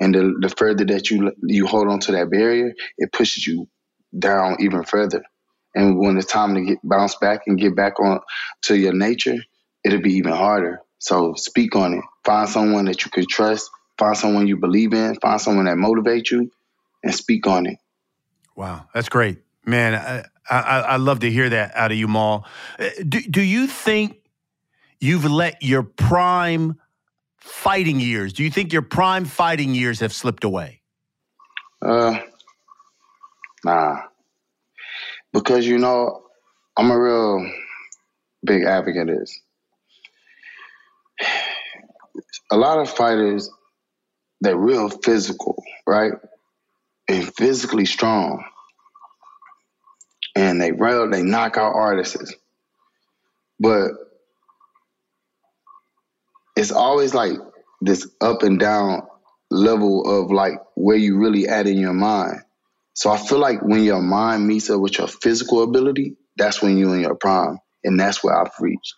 And 0.00 0.14
the, 0.14 0.34
the 0.40 0.48
further 0.50 0.84
that 0.86 1.10
you 1.10 1.32
you 1.46 1.66
hold 1.66 1.88
on 1.88 2.00
to 2.00 2.12
that 2.12 2.30
barrier, 2.30 2.72
it 2.98 3.12
pushes 3.12 3.46
you 3.46 3.68
down 4.18 4.58
even 4.60 4.84
further. 4.84 5.22
And 5.74 5.98
when 5.98 6.18
it's 6.18 6.26
time 6.32 6.54
to 6.56 6.62
get 6.62 6.78
bounce 6.84 7.16
back 7.16 7.42
and 7.46 7.58
get 7.58 7.76
back 7.76 8.00
on 8.00 8.20
to 8.64 8.76
your 8.76 8.94
nature, 8.94 9.36
it'll 9.84 10.02
be 10.02 10.14
even 10.14 10.32
harder. 10.32 10.80
So 10.98 11.34
speak 11.36 11.76
on 11.76 11.94
it. 11.94 12.04
Find 12.24 12.48
someone 12.48 12.86
that 12.86 13.04
you 13.04 13.10
can 13.10 13.26
trust. 13.28 13.70
Find 13.98 14.16
someone 14.16 14.48
you 14.48 14.58
believe 14.58 14.94
in. 14.94 15.16
Find 15.20 15.40
someone 15.40 15.66
that 15.66 15.76
motivates 15.76 16.30
you, 16.30 16.50
and 17.04 17.14
speak 17.14 17.46
on 17.46 17.66
it. 17.66 17.78
Wow, 18.56 18.86
that's 18.94 19.08
great, 19.08 19.38
man. 19.64 19.94
I, 19.94 20.24
I, 20.48 20.80
I 20.80 20.96
love 20.96 21.20
to 21.20 21.30
hear 21.30 21.48
that 21.48 21.74
out 21.74 21.90
of 21.90 21.98
you, 21.98 22.06
Mal. 22.06 22.46
Uh, 22.78 22.88
do, 23.08 23.20
do 23.20 23.42
you 23.42 23.66
think 23.66 24.18
you've 25.00 25.24
let 25.24 25.62
your 25.62 25.82
prime 25.82 26.78
fighting 27.38 28.00
years? 28.00 28.32
Do 28.32 28.44
you 28.44 28.50
think 28.50 28.72
your 28.72 28.82
prime 28.82 29.24
fighting 29.24 29.74
years 29.74 30.00
have 30.00 30.12
slipped 30.12 30.44
away? 30.44 30.80
Uh, 31.82 32.18
nah. 33.64 34.02
Because 35.32 35.66
you 35.66 35.78
know, 35.78 36.22
I'm 36.76 36.90
a 36.90 36.98
real 36.98 37.50
big 38.44 38.64
advocate 38.64 39.08
of 39.08 39.18
this. 39.18 39.40
A 42.52 42.56
lot 42.56 42.78
of 42.78 42.90
fighters, 42.90 43.50
they're 44.40 44.56
real 44.56 44.88
physical, 44.88 45.60
right? 45.86 46.12
And 47.08 47.34
physically 47.36 47.86
strong. 47.86 48.44
And 50.36 50.60
they 50.60 50.72
rail, 50.72 51.10
they 51.10 51.22
knock 51.22 51.56
out 51.56 51.74
artists. 51.74 52.34
But 53.60 53.92
it's 56.56 56.72
always 56.72 57.14
like 57.14 57.32
this 57.80 58.08
up 58.20 58.42
and 58.42 58.58
down 58.58 59.02
level 59.50 60.24
of 60.24 60.30
like 60.30 60.54
where 60.76 60.96
you 60.96 61.18
really 61.18 61.48
at 61.48 61.66
in 61.66 61.78
your 61.78 61.94
mind. 61.94 62.40
So 62.94 63.10
I 63.10 63.18
feel 63.18 63.38
like 63.38 63.62
when 63.62 63.84
your 63.84 64.02
mind 64.02 64.46
meets 64.46 64.70
up 64.70 64.80
with 64.80 64.98
your 64.98 65.08
physical 65.08 65.64
ability, 65.64 66.16
that's 66.36 66.62
when 66.62 66.78
you're 66.78 66.94
in 66.94 67.02
your 67.02 67.16
prime. 67.16 67.58
And 67.84 67.98
that's 67.98 68.24
where 68.24 68.38
I've 68.40 68.52
reached. 68.60 68.94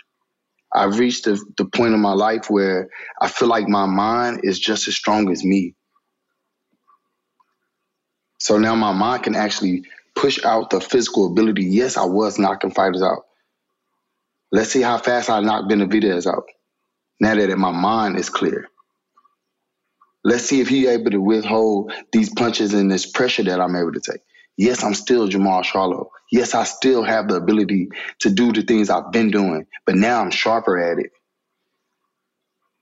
I've 0.75 0.99
reached 0.99 1.27
the, 1.27 1.43
the 1.59 1.67
point 1.67 1.95
in 1.95 2.01
my 2.01 2.15
life 2.15 2.51
where 2.51 2.91
I 3.23 3.29
feel 3.29 3.49
like 3.49 3.69
my 3.69 3.87
mind 3.87 4.43
is 4.45 4.61
just 4.61 4.89
as 4.89 4.97
strong 4.97 5.31
as 5.33 5.45
me. 5.45 5.76
So 8.39 8.59
now 8.59 8.75
my 8.75 8.93
mind 8.93 9.25
can 9.25 9.35
actually 9.35 9.85
push 10.15 10.45
out 10.45 10.71
the 10.71 10.81
physical 10.81 11.27
ability. 11.27 11.65
Yes, 11.65 11.97
I 11.97 12.05
was 12.05 12.39
knocking 12.39 12.71
fighters 12.71 13.03
out. 13.03 13.25
Let's 14.53 14.71
see 14.71 14.83
how 14.83 14.99
fast 14.99 15.31
I 15.31 15.41
knock 15.41 15.71
Benavidez 15.71 16.27
out 16.27 16.45
now 17.21 17.35
that 17.35 17.59
my 17.59 17.73
mind 17.73 18.19
is 18.19 18.31
clear. 18.31 18.69
Let's 20.25 20.45
see 20.45 20.61
if 20.61 20.69
he's 20.69 20.89
able 20.89 21.11
to 21.13 21.21
withhold 21.21 21.93
these 22.13 22.33
punches 22.35 22.75
and 22.75 22.91
this 22.91 23.07
pressure 23.07 23.45
that 23.45 23.61
I'm 23.61 23.77
able 23.77 23.93
to 23.93 24.01
take. 24.01 24.21
Yes, 24.57 24.85
I'm 24.85 24.95
still 24.95 25.29
Jermall 25.29 25.65
Charlo. 25.65 26.09
Yes, 26.33 26.55
I 26.55 26.65
still 26.65 27.05
have 27.05 27.29
the 27.29 27.37
ability 27.37 27.89
to 28.21 28.31
do 28.31 28.53
the 28.53 28.63
things 28.63 28.91
I've 28.91 29.13
been 29.13 29.31
doing, 29.31 29.67
but 29.87 29.97
now 29.97 30.21
I'm 30.21 30.31
sharper 30.31 30.79
at 30.79 30.99
it. 30.99 31.13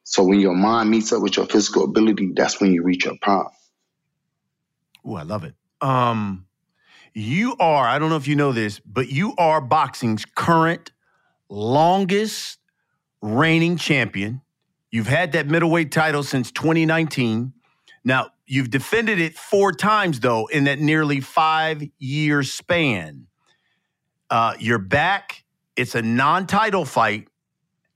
So 0.05 0.25
when 0.25 0.41
your 0.41 0.55
mind 0.55 0.91
meets 0.91 1.13
up 1.13 1.23
with 1.23 1.37
your 1.37 1.47
physical 1.47 1.85
ability, 1.85 2.33
that's 2.35 2.61
when 2.61 2.73
you 2.73 2.83
reach 2.83 3.05
your 3.07 3.17
prime. 3.23 3.47
Oh, 5.05 5.15
I 5.15 5.23
love 5.23 5.45
it. 5.45 5.55
Um, 5.81 6.47
you 7.13 7.57
are, 7.61 7.87
I 7.87 7.99
don't 7.99 8.11
know 8.11 8.17
if 8.17 8.27
you 8.27 8.37
know 8.37 8.53
this, 8.53 8.81
but 8.81 9.09
you 9.09 9.35
are 9.37 9.61
boxing's 9.61 10.25
current 10.25 10.91
longest 11.49 12.59
reigning 13.23 13.77
champion. 13.77 14.41
You've 14.91 15.07
had 15.07 15.33
that 15.33 15.47
middleweight 15.47 15.93
title 15.93 16.23
since 16.23 16.51
2019. 16.51 17.53
Now, 18.05 18.31
you've 18.47 18.71
defended 18.71 19.21
it 19.21 19.37
four 19.37 19.73
times, 19.73 20.21
though, 20.21 20.47
in 20.47 20.65
that 20.65 20.79
nearly 20.79 21.21
five 21.21 21.83
year 21.99 22.43
span. 22.43 23.27
Uh, 24.31 24.55
you're 24.59 24.79
back. 24.79 25.45
It's 25.77 25.95
a 25.95 26.03
non 26.03 26.47
title 26.47 26.85
fight, 26.85 27.29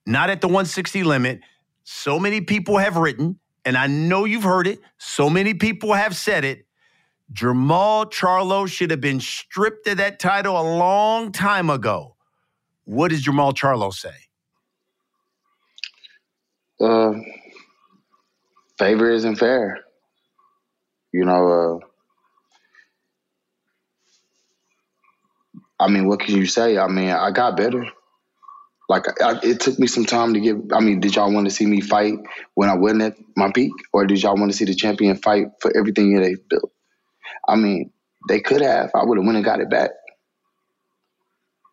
not 0.07 0.31
at 0.31 0.41
the 0.41 0.49
160 0.49 1.03
limit. 1.05 1.41
So 1.85 2.19
many 2.19 2.41
people 2.41 2.79
have 2.79 2.97
written, 2.97 3.39
and 3.65 3.77
I 3.77 3.87
know 3.87 4.25
you've 4.25 4.43
heard 4.43 4.67
it. 4.67 4.81
So 4.99 5.31
many 5.31 5.55
people 5.55 5.93
have 5.95 6.15
said 6.17 6.45
it. 6.45 6.67
Jermall 7.33 8.11
Charlo 8.11 8.67
should 8.67 8.91
have 8.91 9.01
been 9.01 9.21
stripped 9.21 9.87
of 9.87 9.99
that 9.99 10.19
title 10.19 10.59
a 10.59 10.67
long 10.79 11.31
time 11.31 11.69
ago. 11.69 12.17
What 12.85 13.11
does 13.11 13.23
Jermall 13.23 13.55
Charlo 13.55 13.93
say? 13.93 14.15
Uh, 16.81 17.13
favor 18.79 19.11
isn't 19.11 19.37
fair. 19.37 19.81
You 21.13 21.25
know, 21.25 21.83
uh, 21.83 21.87
I 25.81 25.89
mean, 25.89 26.07
what 26.07 26.21
can 26.21 26.37
you 26.37 26.47
say? 26.47 26.79
I 26.79 26.89
mean, 26.89 27.11
I 27.11 27.31
got 27.31 27.57
better. 27.57 27.87
Like, 28.89 29.05
I, 29.23 29.39
it 29.43 29.61
took 29.61 29.79
me 29.79 29.87
some 29.87 30.07
time 30.07 30.33
to 30.33 30.41
get. 30.41 30.57
I 30.73 30.81
mean, 30.81 31.01
did 31.01 31.15
y'all 31.15 31.33
want 31.33 31.47
to 31.47 31.55
see 31.55 31.67
me 31.67 31.83
fight 31.83 32.15
when 32.55 32.71
I 32.71 32.75
wasn't 32.75 33.03
at 33.03 33.17
my 33.37 33.53
peak, 33.53 33.73
or 33.93 34.07
did 34.07 34.23
y'all 34.23 34.37
want 34.37 34.51
to 34.51 34.57
see 34.57 34.65
the 34.65 34.75
champion 34.75 35.17
fight 35.17 35.49
for 35.61 35.77
everything 35.77 36.15
that 36.15 36.23
they 36.23 36.37
built? 36.49 36.73
I 37.49 37.57
mean, 37.57 37.93
they 38.29 38.41
could 38.41 38.61
have. 38.61 38.91
I 38.95 39.05
would 39.05 39.19
have 39.19 39.25
went 39.25 39.37
and 39.37 39.45
got 39.45 39.61
it 39.61 39.71
back. 39.71 39.91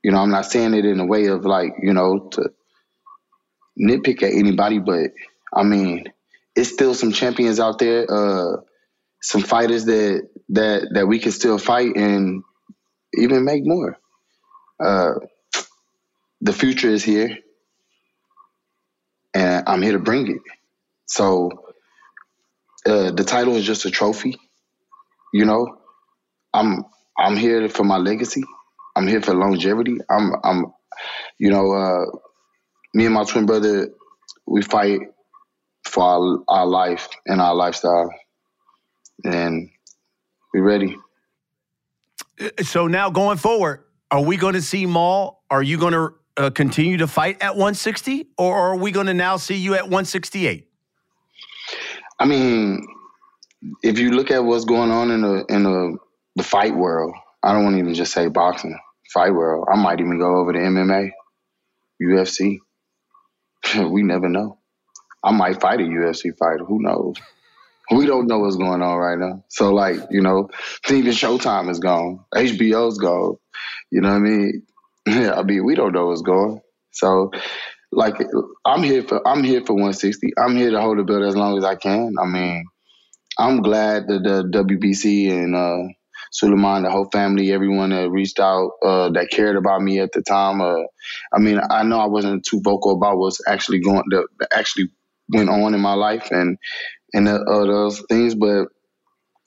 You 0.03 0.11
know, 0.11 0.19
I'm 0.19 0.31
not 0.31 0.45
saying 0.45 0.73
it 0.75 0.85
in 0.85 0.99
a 0.99 1.05
way 1.05 1.27
of 1.27 1.45
like, 1.45 1.73
you 1.81 1.93
know, 1.93 2.29
to 2.33 2.51
nitpick 3.79 4.23
at 4.23 4.33
anybody, 4.33 4.79
but 4.79 5.11
I 5.53 5.63
mean, 5.63 6.05
it's 6.55 6.71
still 6.71 6.93
some 6.93 7.11
champions 7.11 7.59
out 7.59 7.79
there, 7.79 8.05
uh, 8.09 8.57
some 9.21 9.41
fighters 9.41 9.85
that 9.85 10.29
that 10.49 10.89
that 10.93 11.07
we 11.07 11.19
can 11.19 11.31
still 11.31 11.57
fight 11.57 11.95
and 11.95 12.43
even 13.17 13.45
make 13.45 13.65
more. 13.65 13.97
Uh, 14.83 15.13
the 16.41 16.53
future 16.53 16.89
is 16.89 17.03
here, 17.03 17.37
and 19.33 19.63
I'm 19.67 19.81
here 19.81 19.93
to 19.93 19.99
bring 19.99 20.29
it. 20.31 20.41
So 21.07 21.51
uh, 22.85 23.11
the 23.11 23.23
title 23.23 23.55
is 23.55 23.65
just 23.65 23.85
a 23.85 23.91
trophy. 23.91 24.37
You 25.35 25.43
know, 25.43 25.79
I'm 26.53 26.85
I'm 27.17 27.35
here 27.35 27.67
for 27.67 27.83
my 27.83 27.97
legacy. 27.97 28.41
I'm 28.95 29.05
here 29.05 29.21
for 29.21 29.33
longevity. 29.33 29.97
I'm 30.09 30.31
I'm, 30.41 30.73
you 31.37 31.49
know, 31.49 31.73
uh, 31.73 32.05
me 32.93 33.03
and 33.03 33.13
my 33.13 33.25
twin 33.25 33.45
brother, 33.45 33.89
we 34.45 34.61
fight 34.61 35.01
for 35.83 36.03
our, 36.03 36.39
our 36.47 36.65
life 36.65 37.09
and 37.25 37.41
our 37.41 37.53
lifestyle, 37.53 38.09
and 39.25 39.69
we 40.53 40.61
ready. 40.61 40.95
So 42.61 42.87
now 42.87 43.09
going 43.09 43.37
forward, 43.37 43.83
are 44.11 44.23
we 44.23 44.37
going 44.37 44.53
to 44.53 44.61
see 44.61 44.85
Maul? 44.85 45.43
Are 45.51 45.61
you 45.61 45.77
going 45.77 45.91
to 45.91 46.13
uh, 46.37 46.49
continue 46.49 46.95
to 46.95 47.07
fight 47.07 47.41
at 47.41 47.55
160, 47.55 48.29
or 48.37 48.55
are 48.55 48.77
we 48.77 48.91
going 48.91 49.07
to 49.07 49.13
now 49.13 49.35
see 49.35 49.57
you 49.57 49.73
at 49.73 49.83
168? 49.83 50.69
I 52.21 52.25
mean, 52.25 52.87
if 53.83 53.99
you 53.99 54.11
look 54.11 54.31
at 54.31 54.43
what's 54.43 54.65
going 54.65 54.91
on 54.91 55.11
in 55.11 55.21
the 55.21 55.45
in 55.49 55.63
the 55.63 55.97
the 56.35 56.43
fight 56.43 56.75
world, 56.75 57.13
I 57.43 57.53
don't 57.53 57.63
want 57.63 57.75
to 57.75 57.79
even 57.79 57.93
just 57.93 58.13
say 58.13 58.27
boxing, 58.27 58.77
fight 59.13 59.33
world. 59.33 59.67
I 59.71 59.75
might 59.77 59.99
even 59.99 60.19
go 60.19 60.37
over 60.37 60.53
to 60.53 60.59
MMA, 60.59 61.11
UFC. 62.01 62.59
we 63.89 64.03
never 64.03 64.29
know. 64.29 64.59
I 65.23 65.31
might 65.31 65.61
fight 65.61 65.79
a 65.79 65.83
UFC 65.83 66.37
fighter. 66.37 66.65
Who 66.65 66.81
knows? 66.81 67.15
We 67.91 68.05
don't 68.05 68.27
know 68.27 68.39
what's 68.39 68.55
going 68.55 68.81
on 68.81 68.97
right 68.97 69.17
now. 69.17 69.43
So, 69.49 69.73
like, 69.73 69.97
you 70.09 70.21
know, 70.21 70.49
even 70.89 71.11
Showtime 71.11 71.69
is 71.69 71.79
gone. 71.79 72.25
HBO's 72.33 72.97
gone. 72.97 73.37
You 73.91 74.01
know 74.01 74.09
what 74.09 74.15
I 74.15 74.19
mean? 74.19 74.63
Yeah, 75.07 75.33
I 75.37 75.43
mean, 75.43 75.65
we 75.65 75.75
don't 75.75 75.93
know 75.93 76.07
what's 76.07 76.21
going. 76.21 76.61
So, 76.91 77.31
like, 77.91 78.15
I'm 78.65 78.81
here 78.83 79.03
for 79.03 79.25
I'm 79.27 79.43
here 79.43 79.61
for 79.61 79.73
160. 79.73 80.33
I'm 80.37 80.55
here 80.55 80.71
to 80.71 80.81
hold 80.81 80.97
the 80.97 81.03
belt 81.03 81.23
as 81.23 81.35
long 81.35 81.57
as 81.57 81.63
I 81.63 81.75
can. 81.75 82.15
I 82.19 82.25
mean, 82.25 82.65
I'm 83.37 83.61
glad 83.61 84.07
that 84.07 84.23
the 84.23 84.43
WBC 84.63 85.29
and 85.31 85.55
uh, 85.55 85.93
Sulaiman, 86.31 86.83
the 86.83 86.89
whole 86.89 87.09
family, 87.11 87.51
everyone 87.51 87.89
that 87.89 88.09
reached 88.09 88.39
out, 88.39 88.71
uh, 88.83 89.09
that 89.11 89.29
cared 89.31 89.55
about 89.55 89.81
me 89.81 89.99
at 89.99 90.11
the 90.13 90.21
time. 90.21 90.61
Uh, 90.61 90.83
I 91.33 91.39
mean, 91.39 91.59
I 91.69 91.83
know 91.83 91.99
I 91.99 92.07
wasn't 92.07 92.45
too 92.45 92.61
vocal 92.63 92.91
about 92.91 93.17
what's 93.17 93.41
actually 93.47 93.79
going, 93.79 94.03
that 94.09 94.27
actually 94.53 94.89
went 95.29 95.49
on 95.49 95.73
in 95.73 95.81
my 95.81 95.93
life 95.93 96.29
and 96.31 96.57
and 97.13 97.27
uh, 97.27 97.39
those 97.45 98.01
things, 98.09 98.35
but 98.35 98.67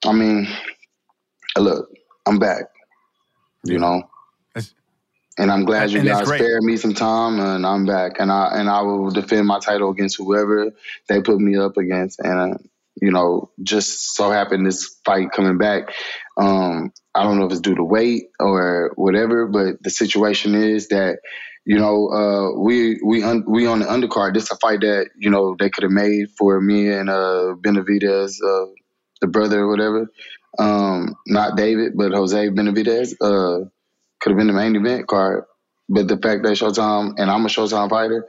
I 0.04 0.12
mean, 0.12 0.48
look, 1.56 1.88
I'm 2.26 2.38
back. 2.38 2.64
You 3.64 3.78
know. 3.78 4.02
and 5.38 5.50
I'm 5.50 5.64
glad 5.64 5.90
you 5.90 6.02
guys 6.02 6.26
spared 6.26 6.62
me 6.62 6.76
some 6.76 6.94
time, 6.94 7.38
and 7.38 7.66
I'm 7.66 7.84
back, 7.84 8.18
and 8.18 8.32
I 8.32 8.50
and 8.54 8.68
I 8.68 8.80
will 8.80 9.10
defend 9.10 9.46
my 9.46 9.58
title 9.58 9.90
against 9.90 10.16
whoever 10.16 10.70
they 11.08 11.20
put 11.20 11.38
me 11.38 11.56
up 11.56 11.76
against, 11.76 12.20
and 12.20 12.54
uh, 12.54 12.58
you 13.00 13.10
know, 13.10 13.50
just 13.62 14.14
so 14.14 14.30
happened 14.30 14.66
this 14.66 14.98
fight 15.04 15.30
coming 15.32 15.58
back. 15.58 15.92
Um, 16.36 16.92
I 17.14 17.22
don't 17.22 17.38
know 17.38 17.46
if 17.46 17.52
it's 17.52 17.60
due 17.60 17.74
to 17.74 17.84
weight 17.84 18.24
or 18.38 18.92
whatever, 18.96 19.46
but 19.46 19.82
the 19.82 19.90
situation 19.90 20.54
is 20.54 20.88
that 20.88 21.18
you 21.64 21.78
know 21.78 22.08
uh, 22.08 22.58
we 22.60 23.00
we 23.04 23.22
un- 23.22 23.44
we 23.46 23.66
on 23.66 23.80
the 23.80 23.86
undercard. 23.86 24.34
This 24.34 24.44
is 24.44 24.50
a 24.50 24.56
fight 24.56 24.80
that 24.80 25.10
you 25.18 25.30
know 25.30 25.56
they 25.58 25.70
could 25.70 25.84
have 25.84 25.92
made 25.92 26.30
for 26.38 26.60
me 26.60 26.90
and 26.90 27.10
uh, 27.10 27.54
Benavidez, 27.60 28.36
uh, 28.42 28.66
the 29.20 29.26
brother 29.26 29.60
or 29.60 29.68
whatever. 29.68 30.10
Um, 30.58 31.14
not 31.26 31.56
David, 31.56 31.92
but 31.96 32.12
Jose 32.12 32.48
Benavidez. 32.48 33.14
Uh, 33.20 33.68
could 34.20 34.30
have 34.30 34.38
been 34.38 34.48
the 34.48 34.52
main 34.52 34.74
event 34.74 35.06
card, 35.06 35.44
but 35.88 36.08
the 36.08 36.16
fact 36.16 36.42
that 36.42 36.56
Showtime 36.56 37.14
and 37.18 37.30
I'm 37.30 37.44
a 37.44 37.48
Showtime 37.48 37.88
fighter 37.90 38.26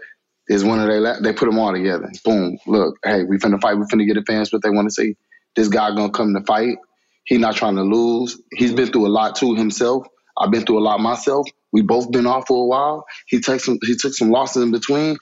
is 0.50 0.63
one 0.63 0.79
of 0.79 0.88
they 0.88 1.00
they 1.22 1.34
put 1.34 1.46
them 1.46 1.60
all 1.60 1.72
together. 1.72 2.12
Boom, 2.25 2.58
look, 2.68 2.98
hey, 3.06 3.24
we 3.24 3.38
finna 3.38 3.62
fight. 3.62 3.75
We 3.75 3.86
finna 3.86 4.06
get 4.06 4.15
the 4.15 4.24
fans 4.24 4.51
what 4.51 4.63
they 4.63 4.70
want 4.70 4.88
to 4.88 4.94
see. 4.94 5.15
This 5.56 5.70
guy 5.70 5.96
gonna 5.96 6.12
come 6.12 6.34
to 6.34 6.41
fight. 6.41 6.77
He 7.24 7.38
not 7.38 7.56
trying 7.56 7.75
to 7.75 7.84
lose. 7.84 8.41
He's 8.51 8.74
been 8.74 8.88
through 8.88 9.08
a 9.08 9.10
lot 9.10 9.36
too 9.36 9.56
himself. 9.56 10.08
I've 10.38 10.51
been 10.51 10.65
through 10.65 10.79
a 10.79 10.82
lot 10.82 11.00
myself. 11.00 11.48
We 11.72 11.84
both 11.84 12.12
been 12.12 12.25
off 12.25 12.48
for 12.48 12.63
a 12.63 12.65
while. 12.65 13.06
He 13.27 13.39
took 13.39 13.60
some 13.60 13.77
he 13.84 13.96
took 13.96 14.13
some 14.13 14.32
losses 14.32 14.63
in 14.63 14.72
between. 14.72 15.18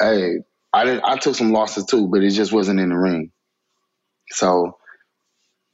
Hey, 0.00 0.40
I 0.72 0.84
did 0.84 1.00
I 1.02 1.16
took 1.16 1.34
some 1.34 1.52
losses 1.52 1.86
too, 1.86 2.08
but 2.08 2.22
it 2.22 2.30
just 2.30 2.52
wasn't 2.52 2.80
in 2.80 2.90
the 2.90 2.96
ring. 2.96 3.32
So 4.30 4.76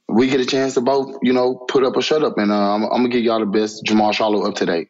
we 0.07 0.29
get 0.29 0.39
a 0.39 0.45
chance 0.45 0.75
to 0.75 0.81
both, 0.81 1.17
you 1.23 1.33
know, 1.33 1.55
put 1.55 1.83
up 1.83 1.97
or 1.97 2.01
shut 2.01 2.23
up, 2.23 2.37
and 2.37 2.51
uh, 2.51 2.75
I'm, 2.75 2.83
I'm, 2.83 2.89
gonna 2.89 3.09
give 3.09 3.23
y'all 3.23 3.39
the 3.39 3.45
best 3.45 3.83
Jermall 3.85 4.13
Charlo 4.13 4.47
up 4.47 4.55
to 4.55 4.65
date. 4.65 4.89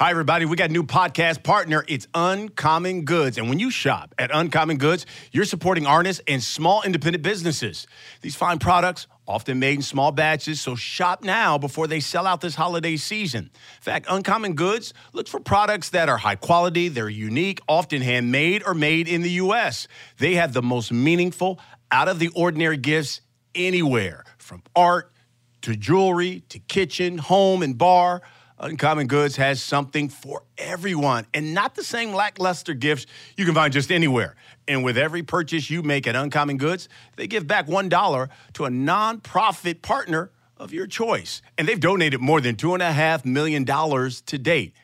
Hi, 0.00 0.08
everybody. 0.12 0.46
We 0.46 0.56
got 0.56 0.70
a 0.70 0.72
new 0.72 0.84
podcast 0.84 1.42
partner. 1.42 1.84
It's 1.86 2.08
Uncommon 2.14 3.04
Goods. 3.04 3.36
And 3.36 3.50
when 3.50 3.58
you 3.58 3.70
shop 3.70 4.14
at 4.16 4.30
Uncommon 4.32 4.78
Goods, 4.78 5.04
you're 5.30 5.44
supporting 5.44 5.84
artists 5.84 6.22
and 6.26 6.42
small 6.42 6.80
independent 6.80 7.22
businesses. 7.22 7.86
These 8.22 8.34
fine 8.34 8.58
products, 8.58 9.06
often 9.28 9.58
made 9.58 9.74
in 9.74 9.82
small 9.82 10.10
batches, 10.10 10.58
so 10.58 10.74
shop 10.74 11.22
now 11.22 11.58
before 11.58 11.86
they 11.86 12.00
sell 12.00 12.26
out 12.26 12.40
this 12.40 12.54
holiday 12.54 12.96
season. 12.96 13.50
In 13.52 13.82
fact, 13.82 14.06
Uncommon 14.08 14.54
Goods 14.54 14.94
looks 15.12 15.28
for 15.28 15.38
products 15.38 15.90
that 15.90 16.08
are 16.08 16.16
high 16.16 16.36
quality, 16.36 16.88
they're 16.88 17.10
unique, 17.10 17.60
often 17.68 18.00
handmade 18.00 18.62
or 18.64 18.72
made 18.72 19.06
in 19.06 19.20
the 19.20 19.32
U.S. 19.32 19.86
They 20.16 20.36
have 20.36 20.54
the 20.54 20.62
most 20.62 20.90
meaningful, 20.90 21.60
out 21.90 22.08
of 22.08 22.18
the 22.18 22.28
ordinary 22.28 22.78
gifts 22.78 23.20
anywhere, 23.54 24.24
from 24.38 24.62
art 24.74 25.12
to 25.60 25.76
jewelry 25.76 26.42
to 26.48 26.58
kitchen, 26.58 27.18
home, 27.18 27.62
and 27.62 27.76
bar. 27.76 28.22
Uncommon 28.62 29.06
Goods 29.06 29.36
has 29.36 29.62
something 29.62 30.10
for 30.10 30.42
everyone 30.58 31.26
and 31.32 31.54
not 31.54 31.74
the 31.74 31.82
same 31.82 32.12
lackluster 32.12 32.74
gifts 32.74 33.06
you 33.36 33.46
can 33.46 33.54
find 33.54 33.72
just 33.72 33.90
anywhere. 33.90 34.36
And 34.68 34.84
with 34.84 34.98
every 34.98 35.22
purchase 35.22 35.70
you 35.70 35.82
make 35.82 36.06
at 36.06 36.14
Uncommon 36.14 36.58
Goods, 36.58 36.88
they 37.16 37.26
give 37.26 37.46
back 37.46 37.66
$1 37.66 38.28
to 38.54 38.64
a 38.66 38.68
nonprofit 38.68 39.80
partner 39.80 40.30
of 40.58 40.74
your 40.74 40.86
choice. 40.86 41.40
And 41.56 41.66
they've 41.66 41.80
donated 41.80 42.20
more 42.20 42.42
than 42.42 42.54
$2.5 42.56 43.24
million 43.24 43.64
to 43.64 44.38
date. 44.38 44.74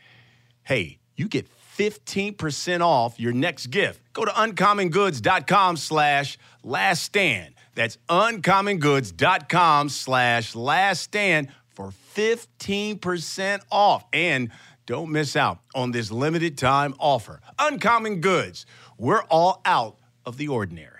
Hey, 0.63 0.99
you 1.15 1.29
get 1.29 1.47
15% 1.77 2.81
off 2.81 3.21
your 3.21 3.33
next 3.33 3.67
gift. 3.67 4.01
Go 4.15 4.25
to 4.25 4.31
uncommongoods.com 4.31 5.77
slash 5.77 6.39
last 6.65 7.03
stand. 7.03 7.55
That's 7.75 7.99
uncommongoods.com 8.09 9.91
slash 9.91 10.55
last 10.55 11.03
stand 11.03 11.49
for 11.77 11.93
15% 12.17 13.61
off. 13.71 14.05
And 14.13 14.51
don't 14.87 15.13
miss 15.13 15.37
out 15.37 15.61
on 15.75 15.93
this 15.93 16.11
limited 16.11 16.59
time 16.59 16.95
offer. 16.99 17.41
Uncommon 17.59 18.21
Goods. 18.21 18.67
We're 18.99 19.23
all 19.25 19.61
out 19.65 19.99
of 20.25 20.39
the 20.39 20.49
ordinary. 20.49 20.93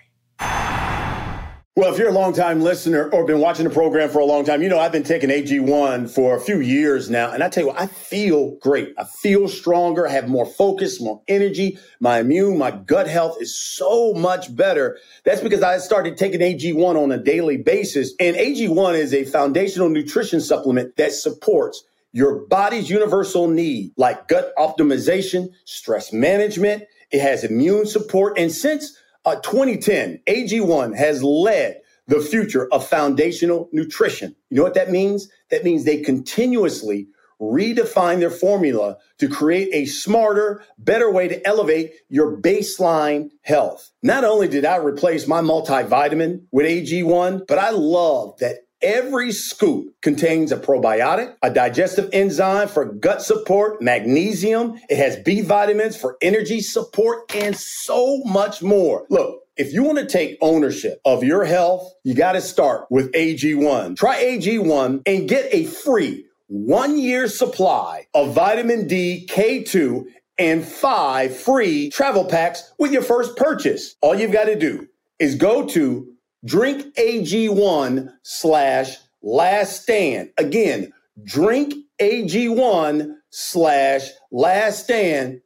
Well, 1.79 1.93
if 1.93 1.99
you're 1.99 2.09
a 2.09 2.13
long-time 2.13 2.63
listener 2.63 3.11
or 3.11 3.27
been 3.27 3.39
watching 3.39 3.65
the 3.65 3.71
program 3.71 4.09
for 4.09 4.21
a 4.21 4.25
long 4.25 4.47
time, 4.47 4.63
you 4.63 4.71
know 4.71 4.79
I've 4.79 4.93
been 4.93 5.03
taking 5.03 5.29
AG1 5.29 6.09
for 6.09 6.35
a 6.35 6.41
few 6.41 6.61
years 6.61 7.11
now. 7.11 7.33
And 7.33 7.43
I 7.43 7.51
tell 7.51 7.65
you 7.65 7.69
what, 7.69 7.79
I 7.79 7.87
feel 7.87 8.53
great. 8.63 8.95
I 8.97 9.05
feel 9.05 9.47
stronger. 9.47 10.09
I 10.09 10.13
have 10.13 10.27
more 10.27 10.47
focus, 10.47 11.03
more 11.03 11.21
energy. 11.29 11.79
My 12.01 12.21
immune, 12.21 12.57
my 12.57 12.71
gut 12.71 13.09
health 13.09 13.37
is 13.43 13.55
so 13.55 14.15
much 14.15 14.57
better. 14.57 14.97
That's 15.25 15.43
because 15.43 15.63
I 15.63 15.77
started 15.77 16.17
taking 16.17 16.41
AG1 16.41 16.97
on 16.97 17.13
a 17.13 17.19
daily 17.19 17.59
basis. 17.59 18.15
And 18.19 18.37
AG1 18.37 18.95
is 18.95 19.13
a 19.13 19.25
foundational 19.25 19.91
nutrition 19.91 20.41
supplement 20.41 20.97
that 20.97 21.13
supports 21.13 21.85
your 22.11 22.47
body's 22.47 22.89
universal 22.89 23.49
need, 23.49 23.93
like 23.99 24.29
gut 24.29 24.55
optimization, 24.57 25.51
stress 25.67 26.11
management. 26.11 26.85
It 27.11 27.21
has 27.21 27.45
immune 27.45 27.85
support. 27.85 28.39
And 28.39 28.51
since 28.51 28.97
uh, 29.27 29.37
2010, 29.37 30.21
AG1 30.27 30.97
has 30.97 31.23
led 31.23 31.81
the 32.07 32.21
future 32.21 32.69
of 32.73 32.87
foundational 32.87 33.69
nutrition. 33.73 34.35
You 34.49 34.59
know 34.59 34.63
what 34.63 34.75
that 34.75 34.91
means? 34.91 35.29
That 35.51 35.65
means 35.65 35.85
they 35.85 36.01
continuously 36.01 37.09
redefine 37.41 38.21
their 38.21 38.31
formula 38.31 38.97
to 39.19 39.29
create 39.29 39.69
a 39.73 39.85
smarter, 39.87 40.63
better 40.79 41.11
way 41.11 41.29
to 41.29 41.47
elevate 41.47 41.93
your 42.09 42.41
baseline 42.41 43.31
health. 43.43 43.91
Not 44.03 44.25
only 44.25 44.49
did 44.49 44.65
I 44.65 44.77
replace 44.77 45.27
my 45.27 45.41
multivitamin 45.41 46.45
with 46.51 46.67
AG1, 46.67 47.47
but 47.47 47.59
I 47.59 47.71
love 47.71 48.39
that 48.39 48.66
Every 48.83 49.33
scoop 49.33 49.95
contains 50.03 50.53
a 50.53 50.57
probiotic, 50.57 51.35
a 51.43 51.51
digestive 51.51 52.11
enzyme 52.13 52.69
for 52.69 52.85
gut 52.85 53.23
support, 53.23 53.81
magnesium. 53.81 54.79
It 54.91 54.99
has 54.99 55.17
B 55.17 55.41
vitamins 55.41 55.97
for 55.97 56.19
energy 56.21 56.61
support, 56.61 57.31
and 57.35 57.57
so 57.57 58.19
much 58.25 58.63
more. 58.63 59.07
Look, 59.09 59.43
if 59.57 59.73
you 59.73 59.83
want 59.83 59.99
to 59.99 60.07
take 60.07 60.37
ownership 60.43 61.01
of 61.07 61.25
your 61.25 61.45
health, 61.45 61.91
you 62.05 62.15
got 62.15 62.33
to 62.33 62.43
start 62.43 62.87
with 62.91 63.11
AG1. 63.13 63.97
Try 63.97 64.23
AG1 64.23 65.03
and 65.07 65.29
get 65.29 65.49
a 65.53 65.65
free 65.65 66.27
one 66.49 66.99
year 66.99 67.29
supply 67.29 68.07
of 68.15 68.35
vitamin 68.35 68.87
D 68.87 69.27
K2 69.31 70.05
and 70.39 70.65
five 70.65 71.35
free 71.35 71.89
travel 71.91 72.27
packs 72.27 72.73
with 72.79 72.93
your 72.93 73.03
first 73.03 73.37
purchase. 73.37 73.97
All 74.03 74.15
you've 74.15 74.33
got 74.33 74.45
to 74.45 74.59
do 74.59 74.87
is 75.19 75.35
go 75.35 75.67
to 75.69 76.13
drinkag1 76.45 78.13
slash 78.23 78.97
last 79.23 79.83
stand. 79.83 80.31
Again, 80.39 80.93
drinkag1 81.25 83.15
slash 83.31 84.11
last 84.31 84.85
stand 84.85 85.41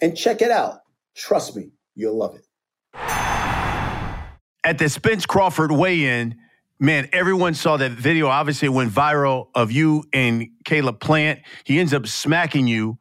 and 0.00 0.16
check 0.16 0.42
it 0.42 0.50
out. 0.50 0.80
Trust 1.14 1.56
me, 1.56 1.70
you'll 1.94 2.16
love 2.16 2.34
it. 2.34 2.44
At 4.64 4.78
the 4.78 4.88
Spence 4.88 5.26
Crawford 5.26 5.70
weigh 5.72 6.04
in, 6.04 6.36
man, 6.80 7.08
everyone 7.12 7.54
saw 7.54 7.76
that 7.76 7.92
video. 7.92 8.28
Obviously, 8.28 8.66
it 8.66 8.70
went 8.70 8.90
viral 8.90 9.48
of 9.54 9.70
you 9.70 10.04
and 10.12 10.48
Caleb 10.64 11.00
Plant. 11.00 11.40
He 11.64 11.78
ends 11.78 11.92
up 11.92 12.06
smacking 12.06 12.66
you. 12.66 12.98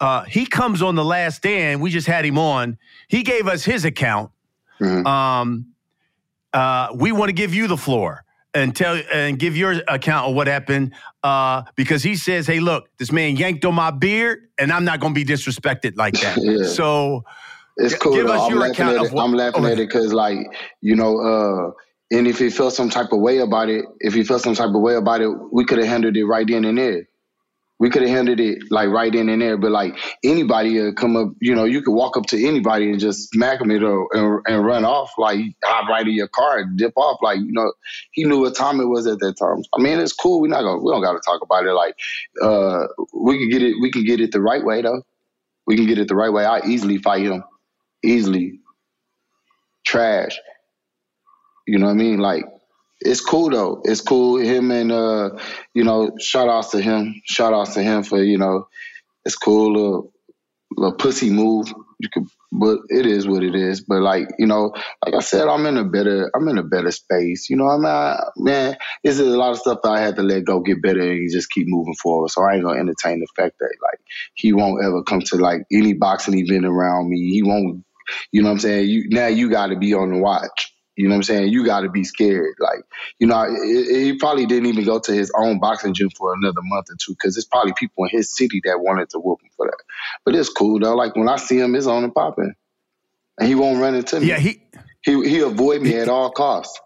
Uh, 0.00 0.22
he 0.24 0.46
comes 0.46 0.82
on 0.82 0.94
the 0.94 1.04
last 1.04 1.38
stand. 1.38 1.80
We 1.80 1.90
just 1.90 2.06
had 2.06 2.24
him 2.24 2.38
on. 2.38 2.78
He 3.08 3.22
gave 3.22 3.48
us 3.48 3.64
his 3.64 3.84
account. 3.84 4.30
Mm-hmm. 4.80 5.06
Um, 5.06 5.66
uh, 6.52 6.88
we 6.94 7.12
want 7.12 7.28
to 7.28 7.32
give 7.32 7.54
you 7.54 7.66
the 7.66 7.76
floor 7.76 8.24
and 8.54 8.74
tell 8.74 9.00
and 9.12 9.38
give 9.38 9.56
your 9.56 9.74
account 9.88 10.28
of 10.28 10.34
what 10.34 10.46
happened 10.46 10.94
uh, 11.22 11.62
because 11.76 12.02
he 12.02 12.16
says, 12.16 12.46
"Hey, 12.46 12.60
look, 12.60 12.88
this 12.98 13.12
man 13.12 13.36
yanked 13.36 13.64
on 13.64 13.74
my 13.74 13.90
beard, 13.90 14.48
and 14.58 14.72
I'm 14.72 14.84
not 14.84 15.00
going 15.00 15.14
to 15.14 15.24
be 15.24 15.30
disrespected 15.30 15.96
like 15.96 16.14
that." 16.20 16.38
yeah. 16.42 16.66
So, 16.66 17.24
it's 17.76 17.94
cool. 17.94 18.14
Give 18.14 18.26
us 18.26 18.40
I'm 18.42 18.54
your 18.54 18.66
account 18.66 18.98
of 18.98 19.06
it. 19.06 19.12
what- 19.12 19.24
I'm 19.24 19.34
laughing 19.34 19.64
okay. 19.64 19.72
at 19.72 19.78
it 19.78 19.88
because, 19.88 20.12
like, 20.12 20.38
you 20.80 20.96
know, 20.96 21.18
uh, 21.18 21.70
and 22.10 22.26
if 22.26 22.38
he 22.38 22.50
felt 22.50 22.72
some 22.72 22.88
type 22.88 23.12
of 23.12 23.20
way 23.20 23.38
about 23.38 23.68
it, 23.68 23.84
if 24.00 24.14
he 24.14 24.24
felt 24.24 24.42
some 24.42 24.54
type 24.54 24.74
of 24.74 24.80
way 24.80 24.94
about 24.94 25.20
it, 25.20 25.28
we 25.52 25.64
could 25.64 25.78
have 25.78 25.86
handled 25.86 26.16
it 26.16 26.24
right 26.24 26.46
then 26.46 26.64
and 26.64 26.78
there. 26.78 27.08
We 27.78 27.90
could 27.90 28.02
have 28.02 28.10
handled 28.10 28.40
it 28.40 28.58
like 28.70 28.88
right 28.88 29.14
in 29.14 29.28
and 29.28 29.40
there. 29.40 29.56
But 29.56 29.70
like 29.70 29.96
anybody 30.24 30.80
uh, 30.80 30.92
come 30.92 31.16
up, 31.16 31.28
you 31.40 31.54
know, 31.54 31.64
you 31.64 31.82
could 31.82 31.94
walk 31.94 32.16
up 32.16 32.26
to 32.26 32.46
anybody 32.46 32.90
and 32.90 32.98
just 32.98 33.30
smack 33.30 33.60
them 33.60 33.70
it 33.70 33.82
or, 33.82 34.08
and, 34.12 34.42
and 34.46 34.66
run 34.66 34.84
off, 34.84 35.12
like 35.16 35.38
hop 35.64 35.88
right 35.88 36.06
in 36.06 36.14
your 36.14 36.28
car 36.28 36.58
and 36.58 36.76
dip 36.76 36.92
off. 36.96 37.18
Like 37.22 37.38
you 37.38 37.52
know, 37.52 37.72
he 38.12 38.24
knew 38.24 38.40
what 38.40 38.56
time 38.56 38.80
it 38.80 38.86
was 38.86 39.06
at 39.06 39.20
that 39.20 39.38
time. 39.38 39.62
I 39.74 39.80
mean, 39.80 39.98
it's 39.98 40.12
cool. 40.12 40.40
We're 40.40 40.48
not 40.48 40.62
gonna 40.62 40.82
we 40.82 40.92
don't 40.92 41.02
got 41.02 41.12
to 41.12 41.20
talk 41.24 41.40
about 41.42 41.66
it. 41.66 41.72
Like 41.72 41.94
uh, 42.42 42.86
we 43.14 43.38
can 43.38 43.50
get 43.50 43.62
it. 43.62 43.76
We 43.80 43.90
can 43.90 44.04
get 44.04 44.20
it 44.20 44.32
the 44.32 44.40
right 44.40 44.64
way 44.64 44.82
though. 44.82 45.02
We 45.66 45.76
can 45.76 45.86
get 45.86 45.98
it 45.98 46.08
the 46.08 46.16
right 46.16 46.32
way. 46.32 46.44
I 46.44 46.60
easily 46.66 46.98
fight 46.98 47.22
him, 47.22 47.44
easily. 48.02 48.60
Trash. 49.86 50.38
You 51.66 51.78
know 51.78 51.86
what 51.86 51.92
I 51.92 51.96
mean? 51.96 52.18
Like 52.18 52.44
it's 53.00 53.20
cool 53.20 53.50
though. 53.50 53.82
It's 53.84 54.00
cool. 54.00 54.38
Him 54.38 54.70
and 54.70 54.92
uh, 54.92 55.30
you 55.74 55.84
know, 55.84 56.12
shout 56.20 56.48
outs 56.48 56.70
to 56.70 56.80
him. 56.80 57.20
Shout 57.24 57.52
outs 57.54 57.74
to 57.74 57.82
him 57.82 58.02
for, 58.02 58.22
you 58.22 58.38
know, 58.38 58.68
it's 59.24 59.36
cool 59.36 59.72
little, 59.72 60.12
little 60.76 60.96
pussy 60.96 61.30
move. 61.30 61.72
You 62.00 62.08
could 62.12 62.28
but 62.50 62.78
it 62.88 63.06
is 63.06 63.28
what 63.28 63.42
it 63.42 63.54
is. 63.54 63.82
But 63.82 64.00
like, 64.00 64.28
you 64.38 64.46
know, 64.46 64.72
like 65.04 65.14
I 65.14 65.20
said, 65.20 65.48
I'm 65.48 65.66
in 65.66 65.76
a 65.76 65.84
better 65.84 66.30
I'm 66.34 66.48
in 66.48 66.58
a 66.58 66.62
better 66.62 66.90
space. 66.90 67.48
You 67.50 67.56
know, 67.56 67.66
I'm 67.66 67.82
not 67.82 68.32
man, 68.36 68.76
this 69.04 69.18
is 69.18 69.26
a 69.32 69.36
lot 69.36 69.50
of 69.50 69.58
stuff 69.58 69.80
that 69.82 69.90
I 69.90 70.00
had 70.00 70.16
to 70.16 70.22
let 70.22 70.44
go, 70.44 70.60
get 70.60 70.82
better 70.82 71.00
and 71.00 71.30
just 71.30 71.50
keep 71.50 71.66
moving 71.68 71.94
forward. 71.94 72.30
So 72.30 72.42
I 72.42 72.54
ain't 72.54 72.64
gonna 72.64 72.80
entertain 72.80 73.20
the 73.20 73.28
fact 73.36 73.56
that 73.58 73.74
like 73.82 74.00
he 74.34 74.52
won't 74.52 74.84
ever 74.84 75.02
come 75.02 75.20
to 75.22 75.36
like 75.36 75.62
any 75.72 75.92
boxing 75.92 76.38
event 76.38 76.64
around 76.64 77.10
me. 77.10 77.30
He 77.30 77.42
won't 77.42 77.84
you 78.32 78.42
know 78.42 78.48
what 78.48 78.54
I'm 78.54 78.60
saying? 78.60 78.88
You 78.88 79.08
now 79.10 79.26
you 79.26 79.50
gotta 79.50 79.76
be 79.76 79.94
on 79.94 80.12
the 80.12 80.18
watch. 80.18 80.67
You 80.98 81.06
know 81.06 81.12
what 81.12 81.18
I'm 81.18 81.22
saying? 81.22 81.52
You 81.52 81.64
got 81.64 81.80
to 81.80 81.88
be 81.88 82.02
scared. 82.02 82.56
Like, 82.58 82.80
you 83.20 83.28
know, 83.28 83.46
he 83.64 84.16
probably 84.18 84.46
didn't 84.46 84.66
even 84.66 84.84
go 84.84 84.98
to 84.98 85.12
his 85.12 85.30
own 85.38 85.60
boxing 85.60 85.94
gym 85.94 86.10
for 86.10 86.34
another 86.34 86.60
month 86.62 86.90
or 86.90 86.96
two 87.00 87.12
because 87.12 87.36
there's 87.36 87.44
probably 87.44 87.72
people 87.78 88.04
in 88.04 88.10
his 88.10 88.36
city 88.36 88.60
that 88.64 88.80
wanted 88.80 89.08
to 89.10 89.20
whoop 89.20 89.40
him 89.40 89.50
for 89.56 89.66
that. 89.66 89.78
But 90.24 90.34
it's 90.34 90.48
cool 90.48 90.80
though. 90.80 90.96
Like 90.96 91.14
when 91.14 91.28
I 91.28 91.36
see 91.36 91.58
him, 91.58 91.76
it's 91.76 91.86
on 91.86 92.02
and 92.02 92.12
popping, 92.12 92.52
and 93.38 93.48
he 93.48 93.54
won't 93.54 93.80
run 93.80 93.94
into 93.94 94.18
me. 94.18 94.26
Yeah, 94.26 94.38
he 94.38 94.60
he 95.02 95.28
he 95.28 95.38
avoid 95.38 95.82
me 95.82 95.94
at 95.94 96.08
all 96.08 96.30
costs. 96.30 96.80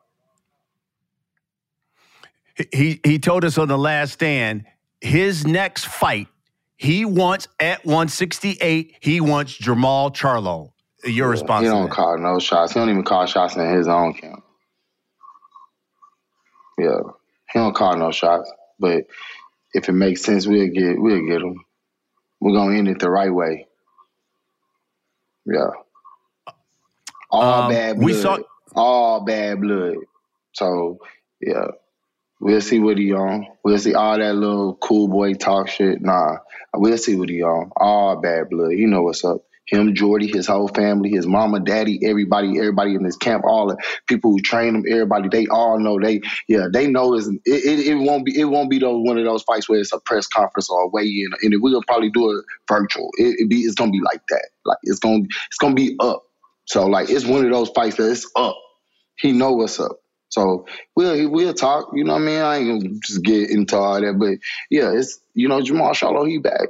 he 2.70 3.00
he 3.04 3.18
told 3.18 3.44
us 3.44 3.56
on 3.56 3.68
the 3.68 3.78
last 3.78 4.12
stand 4.12 4.64
his 5.00 5.46
next 5.46 5.86
fight 5.86 6.28
he 6.76 7.04
wants 7.04 7.48
at 7.58 7.84
168 7.84 8.96
he 9.00 9.20
wants 9.20 9.56
Jermall 9.58 10.14
Charlo. 10.14 10.71
Your 11.04 11.28
response? 11.30 11.62
He 11.64 11.68
don't 11.68 11.90
call 11.90 12.18
no 12.18 12.38
shots. 12.38 12.72
He 12.72 12.80
don't 12.80 12.90
even 12.90 13.04
call 13.04 13.26
shots 13.26 13.56
in 13.56 13.68
his 13.74 13.88
own 13.88 14.14
camp. 14.14 14.44
Yeah, 16.78 16.98
he 17.52 17.58
don't 17.58 17.74
call 17.74 17.96
no 17.96 18.10
shots. 18.12 18.50
But 18.78 19.06
if 19.74 19.88
it 19.88 19.92
makes 19.92 20.22
sense, 20.22 20.46
we'll 20.46 20.68
get 20.68 21.00
we'll 21.00 21.26
get 21.26 21.42
him. 21.42 21.64
We're 22.40 22.52
gonna 22.54 22.76
end 22.76 22.88
it 22.88 22.98
the 22.98 23.10
right 23.10 23.32
way. 23.32 23.66
Yeah. 25.46 25.70
All 27.30 27.62
Um, 27.64 27.70
bad 27.70 27.96
blood. 27.96 28.04
we 28.06 28.12
saw- 28.14 28.38
all 28.74 29.20
bad 29.24 29.60
blood. 29.60 29.96
So 30.54 30.98
yeah. 31.40 31.66
We'll 32.40 32.60
see 32.60 32.80
what 32.80 32.98
he 32.98 33.12
on. 33.12 33.46
We'll 33.62 33.78
see 33.78 33.94
all 33.94 34.18
that 34.18 34.34
little 34.34 34.74
cool 34.74 35.06
boy 35.06 35.34
talk 35.34 35.68
shit. 35.68 36.02
Nah. 36.02 36.38
We'll 36.74 36.98
see 36.98 37.14
what 37.14 37.28
he 37.28 37.40
on. 37.42 37.70
All 37.76 38.16
bad 38.20 38.50
blood. 38.50 38.72
You 38.72 38.88
know 38.88 39.02
what's 39.02 39.24
up. 39.24 39.42
Him, 39.66 39.94
Jordy, 39.94 40.26
his 40.26 40.46
whole 40.46 40.68
family, 40.68 41.10
his 41.10 41.26
mama, 41.26 41.60
daddy, 41.60 42.00
everybody, 42.04 42.58
everybody 42.58 42.94
in 42.94 43.04
this 43.04 43.16
camp, 43.16 43.44
all 43.46 43.68
the 43.68 43.76
people 44.08 44.32
who 44.32 44.40
train 44.40 44.74
him, 44.74 44.84
everybody, 44.90 45.28
they 45.28 45.46
all 45.46 45.78
know 45.78 45.98
they, 46.00 46.20
yeah, 46.48 46.66
they 46.72 46.88
know 46.88 47.14
is 47.14 47.28
it, 47.28 47.40
it, 47.46 47.86
it 47.86 47.94
won't 47.94 48.26
be 48.26 48.38
it 48.38 48.44
won't 48.44 48.70
be 48.70 48.78
those 48.78 49.00
one 49.06 49.18
of 49.18 49.24
those 49.24 49.42
fights 49.44 49.68
where 49.68 49.80
it's 49.80 49.92
a 49.92 50.00
press 50.00 50.26
conference 50.26 50.68
or 50.70 50.82
a 50.82 50.88
weigh 50.88 51.06
in, 51.06 51.30
and 51.42 51.62
gonna 51.62 51.80
probably 51.86 52.10
do 52.10 52.30
it 52.38 52.44
virtual. 52.68 53.10
It, 53.18 53.36
it 53.40 53.48
be 53.50 53.60
it's 53.60 53.74
gonna 53.74 53.92
be 53.92 54.00
like 54.02 54.22
that, 54.30 54.48
like 54.64 54.78
it's 54.82 54.98
gonna 54.98 55.24
it's 55.24 55.58
gonna 55.60 55.74
be 55.74 55.96
up. 56.00 56.24
So 56.66 56.86
like 56.86 57.10
it's 57.10 57.26
one 57.26 57.44
of 57.44 57.50
those 57.50 57.70
fights 57.70 57.96
that 57.96 58.10
it's 58.10 58.30
up. 58.36 58.56
He 59.18 59.32
know 59.32 59.52
what's 59.52 59.80
up. 59.80 59.98
So 60.28 60.66
we'll 60.96 61.30
we'll 61.30 61.54
talk. 61.54 61.90
You 61.94 62.04
know 62.04 62.14
what 62.14 62.22
I 62.22 62.24
mean? 62.24 62.40
I 62.40 62.56
ain't 62.56 62.82
gonna 62.82 62.94
just 63.04 63.22
get 63.22 63.50
into 63.50 63.76
all 63.76 64.00
that, 64.00 64.18
but 64.18 64.38
yeah, 64.70 64.92
it's 64.92 65.20
you 65.34 65.48
know 65.48 65.60
Jermall 65.60 65.92
Charlo, 65.92 66.28
he 66.28 66.38
back, 66.38 66.68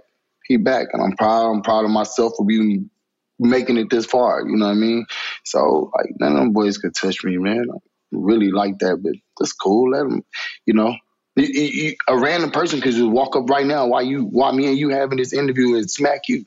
he 0.52 0.56
back, 0.58 0.88
and 0.92 1.02
I'm 1.02 1.16
proud. 1.16 1.50
I'm 1.50 1.62
proud 1.62 1.84
of 1.84 1.90
myself 1.90 2.34
for 2.36 2.46
being 2.46 2.90
making 3.38 3.76
it 3.76 3.90
this 3.90 4.06
far. 4.06 4.46
You 4.46 4.56
know 4.56 4.66
what 4.66 4.72
I 4.72 4.74
mean? 4.74 5.06
So 5.44 5.90
like 5.96 6.10
none 6.20 6.32
of 6.32 6.38
them 6.38 6.52
boys 6.52 6.78
could 6.78 6.94
touch 6.94 7.24
me, 7.24 7.38
man. 7.38 7.66
I 7.70 7.78
really 8.12 8.50
like 8.50 8.78
that, 8.78 9.02
but 9.02 9.14
that's 9.38 9.52
cool. 9.52 9.90
Let 9.90 10.04
them, 10.04 10.22
you 10.66 10.74
know. 10.74 10.94
You- 11.34 11.46
you- 11.46 11.96
a 12.08 12.18
random 12.18 12.50
person 12.50 12.82
could 12.82 12.92
just 12.92 13.08
walk 13.08 13.36
up 13.36 13.48
right 13.48 13.64
now 13.64 13.86
while 13.86 14.02
you, 14.02 14.24
while 14.24 14.52
me 14.52 14.66
and 14.66 14.76
you 14.76 14.90
having 14.90 15.16
this 15.16 15.32
interview 15.32 15.76
and 15.76 15.90
smack 15.90 16.28
you. 16.28 16.44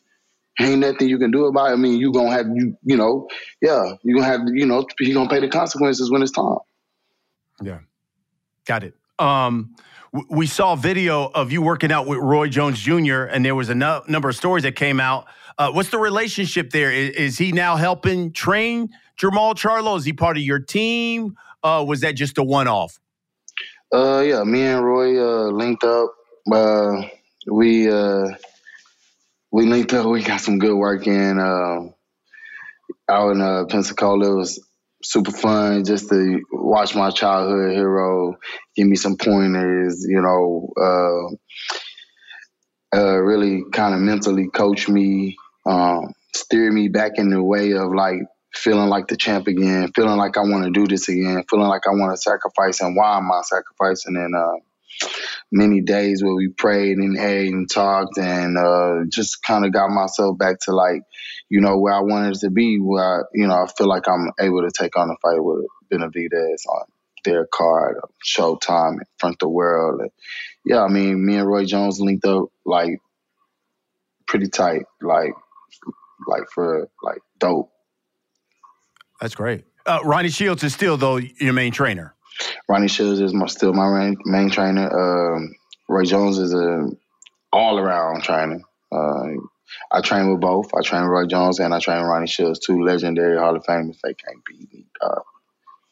Ain't 0.61 0.79
nothing 0.79 1.09
you 1.09 1.17
can 1.17 1.31
do 1.31 1.45
about 1.45 1.71
it. 1.71 1.73
I 1.73 1.75
mean, 1.75 1.99
you 1.99 2.13
gonna 2.13 2.31
have 2.31 2.45
you, 2.47 2.77
you 2.83 2.95
know, 2.95 3.27
yeah, 3.61 3.93
you 4.03 4.15
gonna 4.15 4.27
have, 4.27 4.41
you 4.53 4.65
know, 4.65 4.85
you 4.99 5.13
gonna 5.13 5.27
pay 5.27 5.41
the 5.41 5.49
consequences 5.49 6.09
when 6.11 6.21
it's 6.21 6.31
time. 6.31 6.59
Yeah, 7.61 7.79
got 8.65 8.83
it. 8.83 8.93
Um, 9.19 9.75
we 10.29 10.47
saw 10.47 10.75
video 10.75 11.25
of 11.25 11.51
you 11.51 11.61
working 11.61 11.91
out 11.91 12.07
with 12.07 12.19
Roy 12.19 12.47
Jones 12.47 12.79
Jr. 12.79 13.23
and 13.23 13.43
there 13.43 13.55
was 13.55 13.69
a 13.69 13.75
no- 13.75 14.03
number 14.07 14.29
of 14.29 14.35
stories 14.35 14.63
that 14.63 14.75
came 14.75 14.99
out. 14.99 15.25
Uh, 15.57 15.71
what's 15.71 15.89
the 15.89 15.97
relationship 15.97 16.69
there? 16.69 16.91
Is, 16.91 17.09
is 17.11 17.37
he 17.37 17.51
now 17.51 17.75
helping 17.75 18.31
train 18.31 18.89
Jermall 19.17 19.55
Charlo? 19.55 19.97
Is 19.97 20.05
he 20.05 20.13
part 20.13 20.37
of 20.37 20.43
your 20.43 20.59
team? 20.59 21.35
Uh, 21.63 21.83
was 21.87 22.01
that 22.01 22.13
just 22.13 22.37
a 22.37 22.43
one-off? 22.43 22.99
Uh, 23.93 24.23
yeah, 24.25 24.43
me 24.43 24.61
and 24.61 24.85
Roy 24.85 25.17
uh, 25.19 25.49
linked 25.51 25.83
up. 25.83 26.11
Uh, 26.51 27.03
we 27.47 27.89
uh, 27.89 28.29
we 29.51 29.65
linked 29.65 29.93
up. 29.93 30.05
We 30.05 30.21
got 30.21 30.41
some 30.41 30.59
good 30.59 30.75
work 30.75 31.07
in 31.07 31.39
out 31.39 33.31
in 33.31 33.67
Pensacola. 33.67 34.31
It 34.31 34.35
was 34.35 34.59
super 35.05 35.31
fun 35.31 35.85
just 35.85 36.09
to 36.09 36.41
watch 36.51 36.95
my 36.95 37.11
childhood 37.11 37.73
hero 37.73 38.35
give 38.75 38.87
me 38.87 38.95
some 38.95 39.17
pointers. 39.17 40.05
You 40.07 40.21
know, 40.21 40.69
uh, 40.81 41.35
uh, 42.97 43.17
really 43.17 43.63
kind 43.71 43.93
of 43.93 43.99
mentally 43.99 44.49
coach 44.49 44.87
me, 44.87 45.35
um, 45.65 46.13
steer 46.35 46.71
me 46.71 46.87
back 46.87 47.13
in 47.17 47.29
the 47.29 47.43
way 47.43 47.73
of 47.73 47.93
like 47.93 48.19
feeling 48.53 48.89
like 48.89 49.07
the 49.07 49.17
champ 49.17 49.47
again, 49.47 49.91
feeling 49.95 50.17
like 50.17 50.37
I 50.37 50.41
want 50.41 50.65
to 50.65 50.71
do 50.71 50.87
this 50.87 51.09
again, 51.09 51.43
feeling 51.49 51.67
like 51.67 51.87
I 51.87 51.91
want 51.91 52.15
to 52.15 52.21
sacrifice 52.21 52.81
and 52.81 52.95
why 52.95 53.17
am 53.17 53.31
I 53.31 53.41
sacrificing? 53.43 54.15
And 54.15 54.35
uh, 54.35 54.59
many 55.51 55.81
days 55.81 56.23
where 56.23 56.33
we 56.33 56.49
prayed 56.49 56.97
and 56.97 57.17
ate 57.17 57.51
and 57.51 57.69
talked 57.69 58.17
and 58.17 58.57
uh, 58.57 59.05
just 59.09 59.43
kind 59.43 59.65
of 59.65 59.73
got 59.73 59.89
myself 59.89 60.37
back 60.37 60.59
to 60.61 60.71
like, 60.73 61.01
you 61.49 61.61
know, 61.61 61.77
where 61.77 61.93
I 61.93 62.01
wanted 62.01 62.35
to 62.39 62.49
be, 62.49 62.79
where, 62.79 63.21
I, 63.21 63.23
you 63.33 63.47
know, 63.47 63.55
I 63.55 63.67
feel 63.77 63.87
like 63.87 64.07
I'm 64.07 64.31
able 64.39 64.61
to 64.61 64.71
take 64.71 64.97
on 64.97 65.09
a 65.09 65.15
fight 65.21 65.43
with 65.43 65.65
Benavidez 65.91 66.65
on 66.67 66.85
their 67.23 67.45
card, 67.45 67.97
Showtime, 68.25 68.93
in 68.93 69.05
front 69.17 69.35
of 69.35 69.39
the 69.39 69.49
world. 69.49 70.01
And, 70.01 70.11
yeah, 70.65 70.81
I 70.81 70.87
mean, 70.87 71.25
me 71.25 71.37
and 71.37 71.47
Roy 71.47 71.65
Jones 71.65 71.99
linked 71.99 72.25
up 72.25 72.49
like 72.65 72.99
pretty 74.27 74.47
tight, 74.47 74.85
like, 75.01 75.33
like 76.27 76.49
for 76.53 76.89
like 77.03 77.19
dope. 77.39 77.71
That's 79.21 79.35
great. 79.35 79.65
Uh, 79.85 79.99
Ronnie 80.03 80.29
Shields 80.29 80.63
is 80.63 80.73
still 80.73 80.97
though 80.97 81.17
your 81.17 81.53
main 81.53 81.71
trainer. 81.71 82.15
Ronnie 82.67 82.87
Shields 82.87 83.19
is 83.19 83.33
my, 83.33 83.47
still 83.47 83.73
my 83.73 83.89
main, 83.89 84.17
main 84.25 84.49
trainer. 84.49 85.35
Um, 85.35 85.55
Roy 85.87 86.03
Jones 86.03 86.37
is 86.37 86.53
a 86.53 86.87
all 87.53 87.79
around 87.79 88.23
trainer. 88.23 88.59
Uh, 88.91 89.27
I 89.91 90.01
train 90.01 90.31
with 90.31 90.41
both. 90.41 90.69
I 90.75 90.81
train 90.81 91.03
Roy 91.03 91.25
Jones 91.25 91.59
and 91.59 91.73
I 91.73 91.79
train 91.79 92.03
Ronnie 92.03 92.27
Shields, 92.27 92.59
two 92.59 92.81
legendary 92.81 93.37
Hall 93.37 93.55
of 93.55 93.63
Famers. 93.63 93.97
They 94.03 94.13
can't 94.13 94.43
beat 94.45 94.73
me. 94.73 94.85
Uh, 95.01 95.21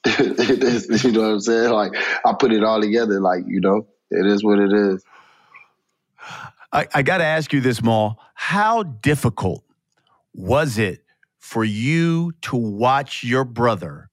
you 1.03 1.11
know 1.11 1.21
what 1.21 1.31
I'm 1.31 1.39
saying? 1.39 1.71
Like 1.71 1.95
I 2.25 2.33
put 2.33 2.51
it 2.51 2.63
all 2.63 2.81
together. 2.81 3.19
Like 3.19 3.43
you 3.47 3.61
know, 3.61 3.87
it 4.11 4.25
is 4.25 4.43
what 4.43 4.59
it 4.59 4.73
is. 4.73 5.03
I, 6.71 6.87
I 6.93 7.01
got 7.03 7.19
to 7.19 7.23
ask 7.23 7.53
you 7.53 7.61
this, 7.61 7.83
Maul. 7.83 8.19
How 8.33 8.83
difficult 8.83 9.63
was 10.33 10.77
it 10.77 11.03
for 11.37 11.63
you 11.63 12.33
to 12.41 12.55
watch 12.55 13.23
your 13.23 13.45
brother 13.45 14.09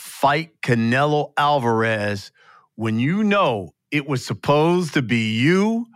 fight 0.00 0.60
Canelo 0.62 1.32
Alvarez 1.36 2.32
when 2.74 2.98
you 2.98 3.22
know 3.22 3.74
it 3.90 4.06
was 4.08 4.24
supposed 4.24 4.94
to 4.94 5.02
be 5.02 5.38
you 5.38 5.86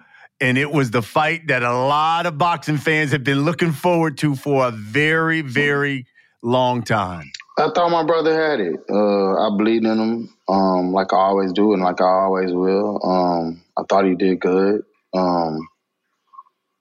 and 0.40 0.58
it 0.58 0.70
was 0.70 0.90
the 0.90 1.02
fight 1.02 1.48
that 1.48 1.62
a 1.62 1.72
lot 1.72 2.26
of 2.26 2.36
boxing 2.36 2.76
fans 2.76 3.12
have 3.12 3.24
been 3.24 3.44
looking 3.44 3.72
forward 3.72 4.18
to 4.18 4.34
for 4.34 4.66
a 4.66 4.70
very, 4.70 5.40
very 5.40 6.06
long 6.42 6.82
time? 6.82 7.30
I 7.58 7.70
thought 7.74 7.90
my 7.90 8.04
brother 8.04 8.34
had 8.34 8.60
it. 8.60 8.80
Uh, 8.90 9.46
I 9.46 9.56
believed 9.56 9.86
in 9.86 9.98
him, 9.98 10.34
um, 10.48 10.92
like 10.92 11.12
I 11.12 11.16
always 11.16 11.52
do, 11.52 11.72
and 11.72 11.82
like 11.82 12.00
I 12.00 12.04
always 12.04 12.52
will. 12.52 13.00
Um, 13.02 13.62
I 13.78 13.82
thought 13.88 14.04
he 14.04 14.16
did 14.16 14.40
good. 14.40 14.82
Um, 15.14 15.66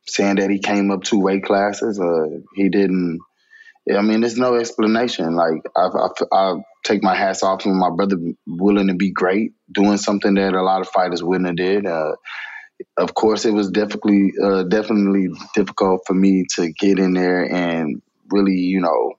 saying 0.08 0.38
that 0.38 0.50
he 0.50 0.60
came 0.60 0.92
up 0.92 1.04
two 1.04 1.20
weight 1.20 1.44
classes, 1.44 2.00
uh, 2.00 2.40
he 2.56 2.70
didn't. 2.70 3.20
I 3.96 4.02
mean, 4.02 4.22
there's 4.22 4.38
no 4.38 4.56
explanation. 4.56 5.36
Like 5.36 5.62
I, 5.76 5.88
I, 5.88 6.10
I 6.32 6.56
take 6.84 7.04
my 7.04 7.16
hats 7.16 7.44
off 7.44 7.64
from 7.64 7.80
my 7.80 7.90
brother 7.90 8.18
willing 8.46 8.88
to 8.88 8.94
be 8.94 9.12
great, 9.12 9.54
doing 9.72 9.98
something 9.98 10.36
that 10.36 10.54
a 10.54 10.62
lot 10.62 10.82
of 10.82 10.90
fighters 10.90 11.24
wouldn't 11.24 11.48
have 11.48 11.56
did. 11.56 11.86
Uh, 11.86 12.16
of 12.98 13.14
course, 13.14 13.46
it 13.46 13.54
was 13.54 13.70
definitely 13.70 14.34
uh, 14.42 14.64
definitely 14.64 15.30
difficult 15.56 16.02
for 16.06 16.14
me 16.14 16.46
to 16.56 16.72
get 16.72 17.00
in 17.00 17.14
there 17.14 17.44
and 17.50 18.02
really, 18.30 18.58
you 18.58 18.82
know, 18.82 19.14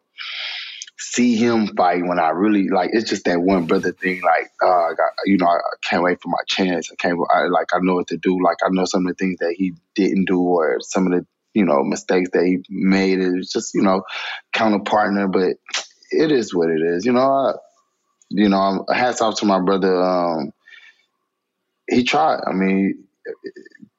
see 0.98 1.36
him 1.36 1.68
fight 1.76 2.04
when 2.04 2.18
I 2.18 2.30
really 2.30 2.68
like. 2.68 2.90
It's 2.92 3.08
just 3.08 3.24
that 3.24 3.40
one 3.40 3.66
brother 3.66 3.92
thing. 3.92 4.20
Like, 4.22 4.50
uh, 4.62 4.66
I 4.66 4.90
got, 4.90 5.10
you 5.24 5.38
know, 5.38 5.46
I, 5.46 5.58
can't 5.82 6.02
wait 6.02 6.20
for 6.20 6.28
my 6.28 6.38
chance. 6.46 6.90
I 6.92 6.96
can't. 6.96 7.18
I, 7.32 7.44
like, 7.44 7.68
I 7.72 7.78
know 7.80 7.94
what 7.94 8.08
to 8.08 8.16
do. 8.16 8.38
Like, 8.42 8.58
I 8.64 8.68
know 8.70 8.84
some 8.84 9.06
of 9.06 9.16
the 9.16 9.24
things 9.24 9.38
that 9.38 9.54
he 9.56 9.72
didn't 9.94 10.26
do, 10.26 10.40
or 10.40 10.78
some 10.80 11.06
of 11.06 11.12
the 11.12 11.26
you 11.54 11.64
know 11.64 11.82
mistakes 11.84 12.30
that 12.32 12.44
he 12.44 12.58
made. 12.68 13.20
It's 13.20 13.52
just 13.52 13.74
you 13.74 13.82
know 13.82 14.02
counter 14.52 14.80
partner, 14.80 15.28
but 15.28 15.56
it 16.14 16.32
is 16.32 16.54
what 16.54 16.70
it 16.70 16.80
is. 16.80 17.04
You 17.04 17.12
know, 17.12 17.20
I, 17.20 17.52
you 18.30 18.48
know, 18.48 18.84
hats 18.92 19.20
off 19.20 19.40
to 19.40 19.46
my 19.46 19.60
brother. 19.60 20.02
Um, 20.02 20.52
he 21.88 22.04
tried. 22.04 22.40
I 22.46 22.52
mean, 22.52 23.04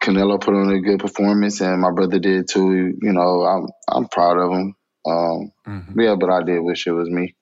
Canelo 0.01 0.39
put 0.39 0.53
on 0.53 0.73
a 0.73 0.81
good 0.81 0.99
performance, 0.99 1.61
and 1.61 1.81
my 1.81 1.91
brother 1.91 2.19
did 2.19 2.47
too. 2.47 2.97
You 3.01 3.13
know, 3.13 3.43
I'm 3.43 3.67
I'm 3.89 4.07
proud 4.07 4.37
of 4.37 4.51
him. 4.51 4.75
Um, 5.05 5.51
mm-hmm. 5.67 5.99
Yeah, 5.99 6.15
but 6.15 6.29
I 6.29 6.43
did 6.43 6.59
wish 6.59 6.87
it 6.87 6.91
was 6.91 7.09
me. 7.09 7.35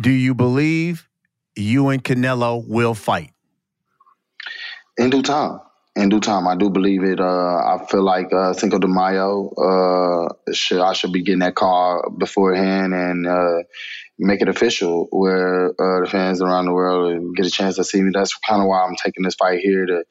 Do 0.00 0.10
you 0.10 0.34
believe 0.34 1.08
you 1.56 1.88
and 1.88 2.02
Canelo 2.02 2.66
will 2.66 2.94
fight? 2.94 3.32
In 4.96 5.10
due 5.10 5.22
time. 5.22 5.60
In 5.96 6.10
due 6.10 6.20
time, 6.20 6.46
I 6.46 6.56
do 6.56 6.68
believe 6.68 7.04
it. 7.04 7.20
Uh, 7.20 7.24
I 7.24 7.86
feel 7.90 8.02
like 8.02 8.30
uh, 8.30 8.52
Cinco 8.52 8.78
de 8.78 8.86
Mayo, 8.86 9.48
uh, 9.48 10.52
should, 10.52 10.80
I 10.80 10.92
should 10.92 11.12
be 11.12 11.22
getting 11.22 11.38
that 11.38 11.54
call 11.54 12.14
beforehand 12.16 12.92
and 12.92 13.26
uh, 13.26 13.62
make 14.18 14.42
it 14.42 14.48
official 14.48 15.08
where 15.10 15.68
uh, 15.70 16.04
the 16.04 16.08
fans 16.10 16.42
around 16.42 16.66
the 16.66 16.74
world 16.74 17.34
get 17.34 17.46
a 17.46 17.50
chance 17.50 17.76
to 17.76 17.84
see 17.84 18.02
me. 18.02 18.10
That's 18.12 18.34
kind 18.34 18.60
of 18.60 18.68
why 18.68 18.84
I'm 18.84 18.96
taking 18.96 19.24
this 19.24 19.36
fight 19.36 19.60
here 19.60 19.86
to 19.86 20.04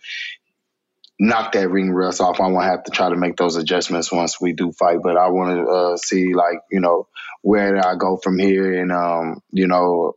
knock 1.19 1.51
that 1.51 1.69
ring 1.69 1.91
rust 1.91 2.19
off. 2.19 2.39
I 2.39 2.47
won't 2.47 2.65
have 2.65 2.83
to 2.85 2.91
try 2.91 3.09
to 3.09 3.15
make 3.15 3.37
those 3.37 3.55
adjustments 3.55 4.11
once 4.11 4.41
we 4.41 4.53
do 4.53 4.71
fight, 4.71 4.97
but 5.03 5.17
I 5.17 5.29
want 5.29 5.55
to 5.55 5.71
uh, 5.71 5.97
see 5.97 6.33
like 6.33 6.59
you 6.71 6.81
know 6.81 7.07
where 7.41 7.77
I 7.77 7.95
go 7.95 8.17
from 8.17 8.39
here, 8.39 8.81
and 8.81 8.91
um, 8.91 9.41
you 9.51 9.67
know, 9.67 10.13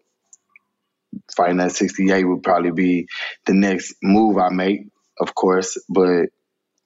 fighting 1.36 1.60
at 1.60 1.72
68 1.72 2.24
would 2.24 2.42
probably 2.42 2.72
be 2.72 3.06
the 3.44 3.52
next 3.52 3.96
move 4.02 4.38
I 4.38 4.48
make, 4.48 4.88
of 5.20 5.34
course. 5.34 5.78
But 5.88 6.26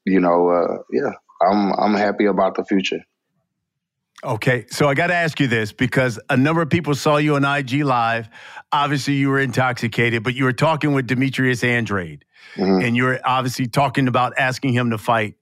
you 0.05 0.21
know, 0.21 0.49
uh, 0.49 0.79
yeah, 0.91 1.13
I'm 1.41 1.73
I'm 1.73 1.95
happy 1.95 2.27
about 2.27 2.55
the 2.57 2.65
future. 2.65 3.05
Okay, 4.25 4.67
so 4.71 4.89
I 4.89 4.95
got 4.95 5.09
to 5.09 5.15
ask 5.15 5.41
you 5.41 5.49
this 5.49 5.73
because 5.73 6.21
a 6.31 6.37
number 6.37 6.63
of 6.63 6.71
people 6.71 6.95
saw 6.95 7.17
you 7.17 7.35
on 7.35 7.45
IG 7.45 7.83
Live. 7.83 8.29
Obviously, 8.71 9.15
you 9.15 9.29
were 9.31 9.41
intoxicated, 9.41 10.23
but 10.23 10.35
you 10.35 10.45
were 10.45 10.53
talking 10.53 10.93
with 10.93 11.09
Demetrius 11.09 11.65
Andrade, 11.65 12.25
mm-hmm. 12.55 12.85
and 12.85 12.97
you're 12.97 13.19
obviously 13.25 13.67
talking 13.67 14.07
about 14.07 14.35
asking 14.39 14.75
him 14.75 14.91
to 14.91 14.99
fight. 14.99 15.35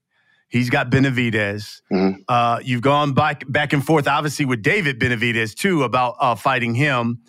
He's 0.49 0.71
got 0.71 0.89
Benavidez. 0.89 1.81
Mm-hmm. 1.91 2.21
Uh, 2.27 2.59
you've 2.63 2.81
gone 2.81 3.13
back 3.13 3.43
back 3.47 3.71
and 3.71 3.85
forth, 3.85 4.07
obviously, 4.07 4.45
with 4.45 4.63
David 4.63 4.99
Benavidez 4.99 5.53
too 5.53 5.83
about 5.83 6.15
uh, 6.19 6.33
fighting 6.33 6.73
him. 6.73 7.19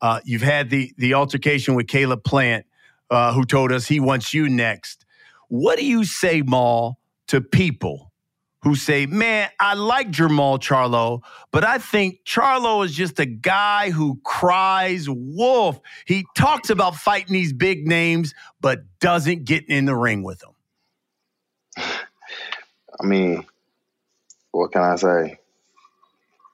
Uh, 0.00 0.20
you've 0.24 0.42
had 0.42 0.70
the 0.70 0.94
the 0.96 1.14
altercation 1.14 1.74
with 1.74 1.88
Caleb 1.88 2.22
Plant, 2.22 2.66
uh, 3.10 3.32
who 3.32 3.44
told 3.44 3.72
us 3.72 3.88
he 3.88 3.98
wants 3.98 4.32
you 4.32 4.48
next. 4.48 5.04
What 5.50 5.78
do 5.78 5.84
you 5.84 6.04
say, 6.04 6.42
Maul, 6.42 6.98
to 7.28 7.40
people? 7.40 8.10
who 8.62 8.74
say, 8.74 9.06
Man, 9.06 9.48
I 9.58 9.74
like 9.74 10.10
Jermall 10.10 10.58
Charlo, 10.58 11.22
but 11.50 11.64
I 11.64 11.78
think 11.78 12.20
Charlo 12.26 12.84
is 12.84 12.92
just 12.94 13.18
a 13.18 13.26
guy 13.26 13.90
who 13.90 14.20
cries 14.24 15.08
wolf. 15.08 15.80
He 16.06 16.26
talks 16.36 16.70
about 16.70 16.94
fighting 16.94 17.32
these 17.32 17.52
big 17.52 17.86
names, 17.86 18.34
but 18.60 18.80
doesn't 19.00 19.44
get 19.44 19.68
in 19.68 19.86
the 19.86 19.96
ring 19.96 20.22
with 20.22 20.40
them. 20.40 20.52
I 21.78 23.06
mean, 23.06 23.46
what 24.52 24.72
can 24.72 24.82
I 24.82 24.96
say? 24.96 25.38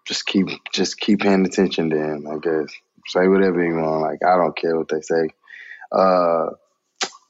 Just 0.04 0.26
keep 0.26 0.46
just 0.72 1.00
keep 1.00 1.20
paying 1.20 1.44
attention 1.44 1.90
to 1.90 1.96
him, 1.96 2.28
I 2.28 2.38
guess. 2.38 2.72
Say 3.08 3.26
whatever 3.26 3.64
you 3.64 3.74
want. 3.74 4.02
Like 4.02 4.24
I 4.24 4.36
don't 4.36 4.56
care 4.56 4.76
what 4.76 4.88
they 4.88 5.00
say. 5.00 5.30
Uh 5.90 6.50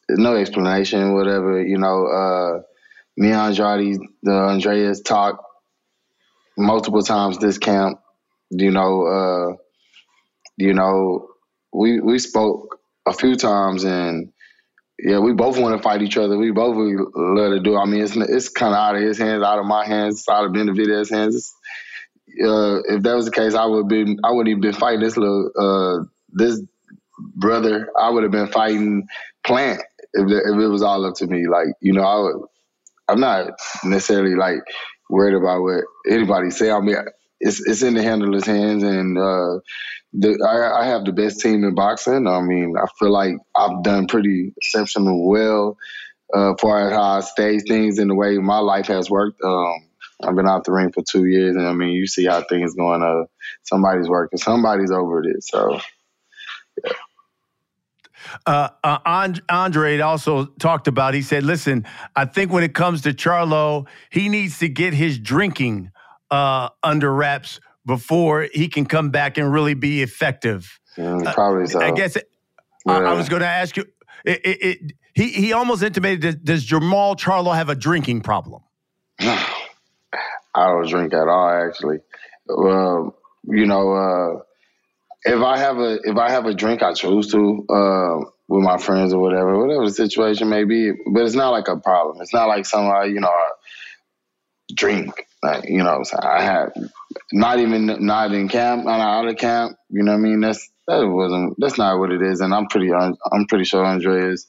no 0.08 0.36
explanation, 0.36 1.14
whatever, 1.14 1.60
you 1.62 1.78
know, 1.78 2.06
uh 2.06 2.62
me 3.16 3.30
and 3.30 3.36
Andrade, 3.36 3.98
the 4.22 4.32
Andreas 4.32 5.00
talked 5.00 5.42
multiple 6.56 7.02
times 7.02 7.38
this 7.38 7.58
camp. 7.58 8.00
You 8.50 8.70
know, 8.70 9.06
uh, 9.06 9.56
you 10.56 10.74
know, 10.74 11.28
we 11.72 12.00
we 12.00 12.18
spoke 12.18 12.78
a 13.06 13.12
few 13.12 13.36
times 13.36 13.84
and 13.84 14.32
yeah, 14.98 15.18
we 15.18 15.32
both 15.32 15.58
want 15.58 15.76
to 15.76 15.82
fight 15.82 16.02
each 16.02 16.16
other. 16.16 16.38
We 16.38 16.52
both 16.52 16.76
love 16.76 17.52
to 17.52 17.60
do. 17.60 17.76
I 17.76 17.84
mean, 17.84 18.02
it's 18.02 18.16
it's 18.16 18.48
kind 18.48 18.72
of 18.72 18.78
out 18.78 18.96
of 18.96 19.02
his 19.02 19.18
hands, 19.18 19.42
out 19.42 19.58
of 19.58 19.66
my 19.66 19.86
hands, 19.86 20.24
out 20.28 20.46
of 20.46 20.52
Benavidez's 20.52 21.10
hands. 21.10 21.52
Uh, 22.42 22.80
if 22.88 23.02
that 23.02 23.14
was 23.14 23.24
the 23.24 23.30
case, 23.30 23.54
I 23.54 23.64
would 23.64 23.88
been 23.88 24.18
I 24.22 24.30
wouldn't 24.30 24.48
even 24.48 24.60
been 24.60 24.72
fighting 24.74 25.00
this 25.00 25.16
little 25.16 25.50
uh, 25.58 26.04
this 26.30 26.60
brother. 27.18 27.90
I 27.98 28.10
would 28.10 28.22
have 28.22 28.32
been 28.32 28.48
fighting 28.48 29.08
Plant 29.44 29.80
if, 30.16 30.26
if 30.28 30.60
it 30.60 30.68
was 30.68 30.82
all 30.82 31.04
up 31.04 31.14
to 31.16 31.26
me. 31.26 31.46
Like 31.46 31.68
you 31.80 31.92
know, 31.92 32.02
I 32.02 32.18
would 32.20 32.42
I'm 33.08 33.20
not 33.20 33.52
necessarily 33.84 34.34
like 34.34 34.58
worried 35.08 35.34
about 35.34 35.62
what 35.62 35.84
anybody 36.08 36.50
say. 36.50 36.70
I 36.70 36.80
mean, 36.80 36.96
it's 37.40 37.60
it's 37.66 37.82
in 37.82 37.94
the 37.94 38.02
handler's 38.02 38.46
hands, 38.46 38.82
and 38.82 39.16
uh, 39.16 39.60
the, 40.12 40.38
I, 40.46 40.82
I, 40.82 40.86
have 40.86 41.04
the 41.04 41.12
best 41.12 41.40
team 41.40 41.64
in 41.64 41.74
boxing. 41.74 42.26
I 42.26 42.40
mean, 42.40 42.74
I 42.76 42.86
feel 42.98 43.12
like 43.12 43.34
I've 43.54 43.82
done 43.82 44.06
pretty 44.06 44.52
exceptional 44.56 45.28
well 45.28 45.76
uh, 46.34 46.54
far 46.60 46.88
as 46.88 46.92
how 46.92 47.02
I 47.02 47.20
stage 47.20 47.62
things 47.68 47.98
in 47.98 48.08
the 48.08 48.14
way 48.14 48.38
my 48.38 48.58
life 48.58 48.88
has 48.88 49.10
worked. 49.10 49.40
Um, 49.44 49.88
I've 50.24 50.34
been 50.34 50.48
out 50.48 50.64
the 50.64 50.72
ring 50.72 50.92
for 50.92 51.02
two 51.02 51.26
years, 51.26 51.56
and 51.56 51.66
I 51.66 51.72
mean, 51.72 51.90
you 51.90 52.06
see 52.06 52.24
how 52.24 52.42
things 52.42 52.74
going. 52.74 53.02
Uh, 53.02 53.26
somebody's 53.64 54.08
working, 54.08 54.38
somebody's 54.38 54.90
over 54.90 55.22
it. 55.22 55.44
So, 55.44 55.80
yeah. 56.84 56.92
Uh, 58.46 58.68
uh, 58.82 59.30
Andre 59.48 60.00
also 60.00 60.46
talked 60.46 60.88
about. 60.88 61.14
He 61.14 61.22
said, 61.22 61.42
"Listen, 61.42 61.84
I 62.14 62.24
think 62.24 62.52
when 62.52 62.62
it 62.62 62.74
comes 62.74 63.02
to 63.02 63.10
Charlo, 63.10 63.86
he 64.10 64.28
needs 64.28 64.58
to 64.60 64.68
get 64.68 64.94
his 64.94 65.18
drinking 65.18 65.90
uh, 66.30 66.70
under 66.82 67.12
wraps 67.12 67.60
before 67.84 68.48
he 68.52 68.68
can 68.68 68.86
come 68.86 69.10
back 69.10 69.38
and 69.38 69.52
really 69.52 69.74
be 69.74 70.02
effective." 70.02 70.78
Mm, 70.96 71.32
probably 71.34 71.66
so. 71.66 71.80
I 71.80 71.90
guess 71.90 72.16
it, 72.16 72.30
yeah. 72.86 72.98
I, 72.98 73.02
I, 73.10 73.12
was 73.14 73.28
going 73.28 73.42
to 73.42 73.48
ask 73.48 73.76
you. 73.76 73.84
It, 74.24 74.40
it, 74.44 74.62
it, 74.62 74.92
he 75.14 75.28
he 75.30 75.52
almost 75.52 75.82
intimated. 75.82 76.44
Does, 76.44 76.66
Jermall 76.66 77.16
Charlo 77.16 77.54
have 77.54 77.68
a 77.68 77.74
drinking 77.74 78.22
problem? 78.22 78.62
I 79.20 80.68
don't 80.68 80.88
drink 80.88 81.12
at 81.12 81.28
all, 81.28 81.48
actually. 81.48 81.98
You 82.48 83.64
know, 83.66 83.92
uh, 83.92 84.42
if 85.26 85.42
I 85.42 85.58
have 85.58 85.78
a 85.78 85.98
if 86.04 86.16
I 86.16 86.30
have 86.30 86.46
a 86.46 86.54
drink, 86.54 86.82
I 86.82 86.94
choose 86.94 87.32
to 87.32 87.66
uh, 87.68 88.30
with 88.48 88.62
my 88.62 88.78
friends 88.78 89.12
or 89.12 89.20
whatever, 89.20 89.58
whatever 89.58 89.84
the 89.84 89.92
situation 89.92 90.48
may 90.48 90.64
be. 90.64 90.92
But 91.12 91.24
it's 91.24 91.34
not 91.34 91.50
like 91.50 91.68
a 91.68 91.76
problem. 91.76 92.18
It's 92.20 92.32
not 92.32 92.46
like 92.46 92.64
somebody 92.64 93.12
you 93.12 93.20
know 93.20 93.32
drink. 94.74 95.26
Like 95.42 95.68
you 95.68 95.82
know, 95.82 96.02
I 96.22 96.42
have 96.42 96.72
not 97.32 97.58
even 97.58 98.06
not 98.06 98.32
in 98.32 98.48
camp, 98.48 98.84
not 98.84 99.00
out 99.00 99.28
of 99.28 99.36
camp. 99.36 99.76
You 99.90 100.04
know 100.04 100.12
what 100.12 100.18
I 100.18 100.22
mean? 100.22 100.40
That's 100.40 100.70
that 100.86 101.06
wasn't 101.06 101.54
that's 101.58 101.78
not 101.78 101.98
what 101.98 102.12
it 102.12 102.22
is. 102.22 102.40
And 102.40 102.54
I'm 102.54 102.66
pretty 102.66 102.92
I'm 102.92 103.46
pretty 103.46 103.64
sure 103.64 103.84
Andre 103.84 104.32
is. 104.32 104.46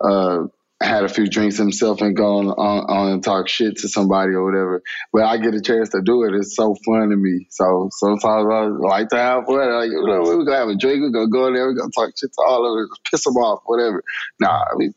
Uh, 0.00 0.44
had 0.82 1.04
a 1.04 1.08
few 1.08 1.26
drinks 1.26 1.56
himself 1.56 2.00
and 2.00 2.16
gone 2.16 2.46
on, 2.48 2.84
on 2.88 3.12
and 3.12 3.24
talk 3.24 3.48
shit 3.48 3.76
to 3.78 3.88
somebody 3.88 4.32
or 4.32 4.44
whatever. 4.44 4.82
But 5.12 5.24
I 5.24 5.38
get 5.38 5.54
a 5.54 5.60
chance 5.60 5.90
to 5.90 6.02
do 6.02 6.24
it. 6.24 6.34
It's 6.34 6.56
so 6.56 6.74
fun 6.84 7.10
to 7.10 7.16
me. 7.16 7.46
So 7.50 7.88
sometimes 7.92 8.46
I 8.50 8.64
like 8.64 9.08
to 9.10 9.16
have 9.16 9.46
fun. 9.46 9.56
Like, 9.56 9.90
you 9.90 10.04
know, 10.04 10.22
we're 10.22 10.44
gonna 10.44 10.56
have 10.56 10.68
a 10.68 10.76
drink. 10.76 11.00
We're 11.00 11.10
gonna 11.10 11.28
go 11.28 11.46
in 11.46 11.54
there. 11.54 11.66
We're 11.66 11.74
gonna 11.74 11.90
talk 11.90 12.10
shit 12.18 12.32
to 12.32 12.42
all 12.46 12.66
of 12.66 12.76
them. 12.76 12.88
piss 13.10 13.24
them 13.24 13.36
off, 13.36 13.62
whatever. 13.66 14.02
Nah, 14.40 14.64
I 14.72 14.76
mean, 14.76 14.94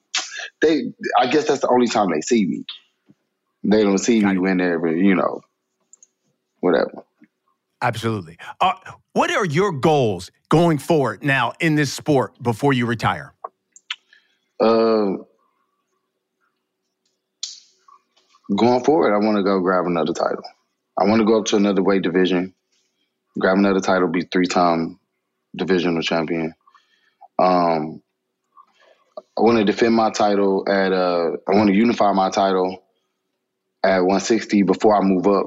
they. 0.62 0.94
I 1.18 1.28
guess 1.28 1.48
that's 1.48 1.62
the 1.62 1.70
only 1.70 1.88
time 1.88 2.10
they 2.12 2.22
see 2.22 2.46
me. 2.46 2.66
They 3.64 3.84
don't 3.84 3.98
see 3.98 4.24
me 4.24 4.38
when 4.38 4.58
they're, 4.58 4.86
you 4.88 5.16
know, 5.16 5.42
whatever. 6.60 7.04
Absolutely. 7.82 8.38
Uh, 8.60 8.74
what 9.14 9.30
are 9.32 9.46
your 9.46 9.72
goals 9.72 10.32
going 10.50 10.78
forward 10.78 11.24
now 11.24 11.54
in 11.60 11.76
this 11.76 11.94
sport 11.94 12.42
before 12.42 12.74
you 12.74 12.86
retire? 12.86 13.34
Uh, 14.60 15.18
going 18.56 18.84
forward, 18.84 19.14
I 19.14 19.18
want 19.18 19.38
to 19.38 19.44
go 19.44 19.60
grab 19.60 19.86
another 19.86 20.14
title. 20.14 20.44
I 20.98 21.06
want 21.06 21.20
to 21.20 21.26
go 21.26 21.40
up 21.40 21.46
to 21.48 21.58
another 21.58 21.84
weight 21.84 22.02
division, 22.02 22.54
grab 23.38 23.58
another 23.58 23.80
title, 23.80 24.08
be 24.08 24.22
three 24.24 24.48
time 24.48 25.00
divisional 25.56 26.02
champion. 26.02 26.54
Um, 27.40 28.02
I 29.38 29.42
want 29.42 29.60
to 29.60 29.64
defend 29.64 29.94
my 29.94 30.10
title 30.10 30.64
at 30.68 30.92
uh, 30.92 31.32
I 31.48 31.56
want 31.56 31.68
to 31.70 31.76
unify 31.76 32.12
my 32.12 32.30
title 32.30 32.84
at 33.84 34.00
160 34.00 34.64
before 34.64 34.96
I 34.96 35.02
move 35.02 35.28
up, 35.28 35.46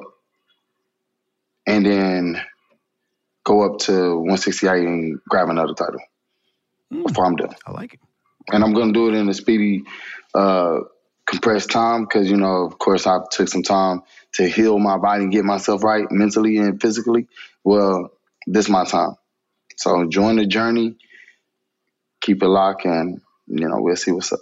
and 1.67 1.85
then 1.85 2.41
go 3.45 3.63
up 3.63 3.81
to 3.81 4.17
168 4.17 4.87
and 4.87 5.21
grab 5.29 5.49
another 5.49 5.75
title 5.75 6.01
mm. 6.93 7.07
before 7.07 7.27
I'm 7.27 7.37
done. 7.37 7.55
I 7.67 7.73
like 7.73 7.95
it. 7.95 8.01
And 8.53 8.63
I'm 8.63 8.73
going 8.73 8.93
to 8.93 8.93
do 8.93 9.09
it 9.09 9.19
in 9.19 9.29
a 9.29 9.35
speedy, 9.35 9.83
uh, 10.35 10.79
compressed 11.31 11.71
time 11.71 12.05
because, 12.05 12.29
you 12.29 12.37
know, 12.37 12.65
of 12.65 12.79
course, 12.79 13.07
I 13.07 13.21
took 13.31 13.49
some 13.49 13.63
time 13.63 14.03
to 14.35 14.49
heal 14.49 14.79
my 14.79 14.99
body 14.99 15.23
and 15.23 15.33
get 15.33 15.45
myself 15.45 15.85
right 15.85 16.11
mentally 16.11 16.59
and 16.59 16.81
physically. 16.81 17.29
Well, 17.63 18.13
this 18.47 18.67
is 18.67 18.71
my 18.71 18.85
time. 18.85 19.15
So 19.77 20.07
join 20.09 20.37
the 20.37 20.47
journey, 20.47 20.97
keep 22.21 22.43
it 22.43 22.49
locked, 22.49 22.85
and, 22.85 23.21
you 23.47 23.69
know, 23.69 23.81
we'll 23.81 23.97
see 23.97 24.11
what's 24.11 24.33
up. 24.33 24.41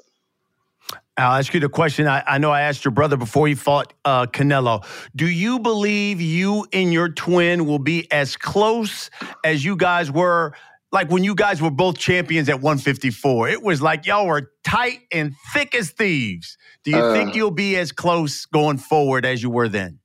I'll 1.18 1.38
ask 1.38 1.52
you 1.52 1.60
the 1.60 1.68
question. 1.68 2.06
I, 2.06 2.22
I, 2.26 2.38
know 2.38 2.50
I 2.50 2.62
asked 2.62 2.84
your 2.84 2.92
brother 2.92 3.16
before 3.16 3.48
he 3.48 3.54
fought 3.54 3.92
uh, 4.04 4.26
Canelo. 4.26 4.84
Do 5.14 5.26
you 5.26 5.58
believe 5.58 6.20
you 6.20 6.66
and 6.72 6.92
your 6.92 7.08
twin 7.08 7.66
will 7.66 7.80
be 7.80 8.10
as 8.10 8.36
close 8.36 9.10
as 9.44 9.64
you 9.64 9.76
guys 9.76 10.10
were? 10.10 10.54
Like 10.90 11.10
when 11.10 11.22
you 11.22 11.34
guys 11.34 11.60
were 11.60 11.70
both 11.70 11.98
champions 11.98 12.48
at 12.48 12.56
154, 12.56 13.48
it 13.50 13.62
was 13.62 13.82
like 13.82 14.06
y'all 14.06 14.26
were 14.26 14.52
tight 14.64 15.00
and 15.12 15.34
thick 15.52 15.74
as 15.74 15.90
thieves. 15.90 16.56
Do 16.82 16.92
you 16.92 16.98
uh, 16.98 17.12
think 17.12 17.34
you'll 17.34 17.50
be 17.50 17.76
as 17.76 17.92
close 17.92 18.46
going 18.46 18.78
forward 18.78 19.26
as 19.26 19.42
you 19.42 19.50
were 19.50 19.68
then? 19.68 19.98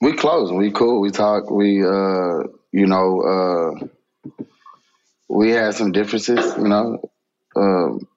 We 0.00 0.14
close. 0.14 0.50
We 0.50 0.70
cool. 0.70 1.00
We 1.00 1.10
talk. 1.10 1.50
We, 1.50 1.84
uh, 1.84 2.44
you 2.72 2.86
know, 2.86 3.20
uh, 3.20 4.32
we 5.28 5.50
had 5.50 5.74
some 5.74 5.92
differences. 5.92 6.56
You 6.56 6.68
know, 6.68 7.10
um, 7.54 8.08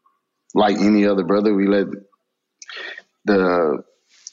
like 0.53 0.77
any 0.77 1.05
other 1.05 1.23
brother, 1.25 1.53
we 1.53 1.67
let 1.67 1.87
the 3.25 3.83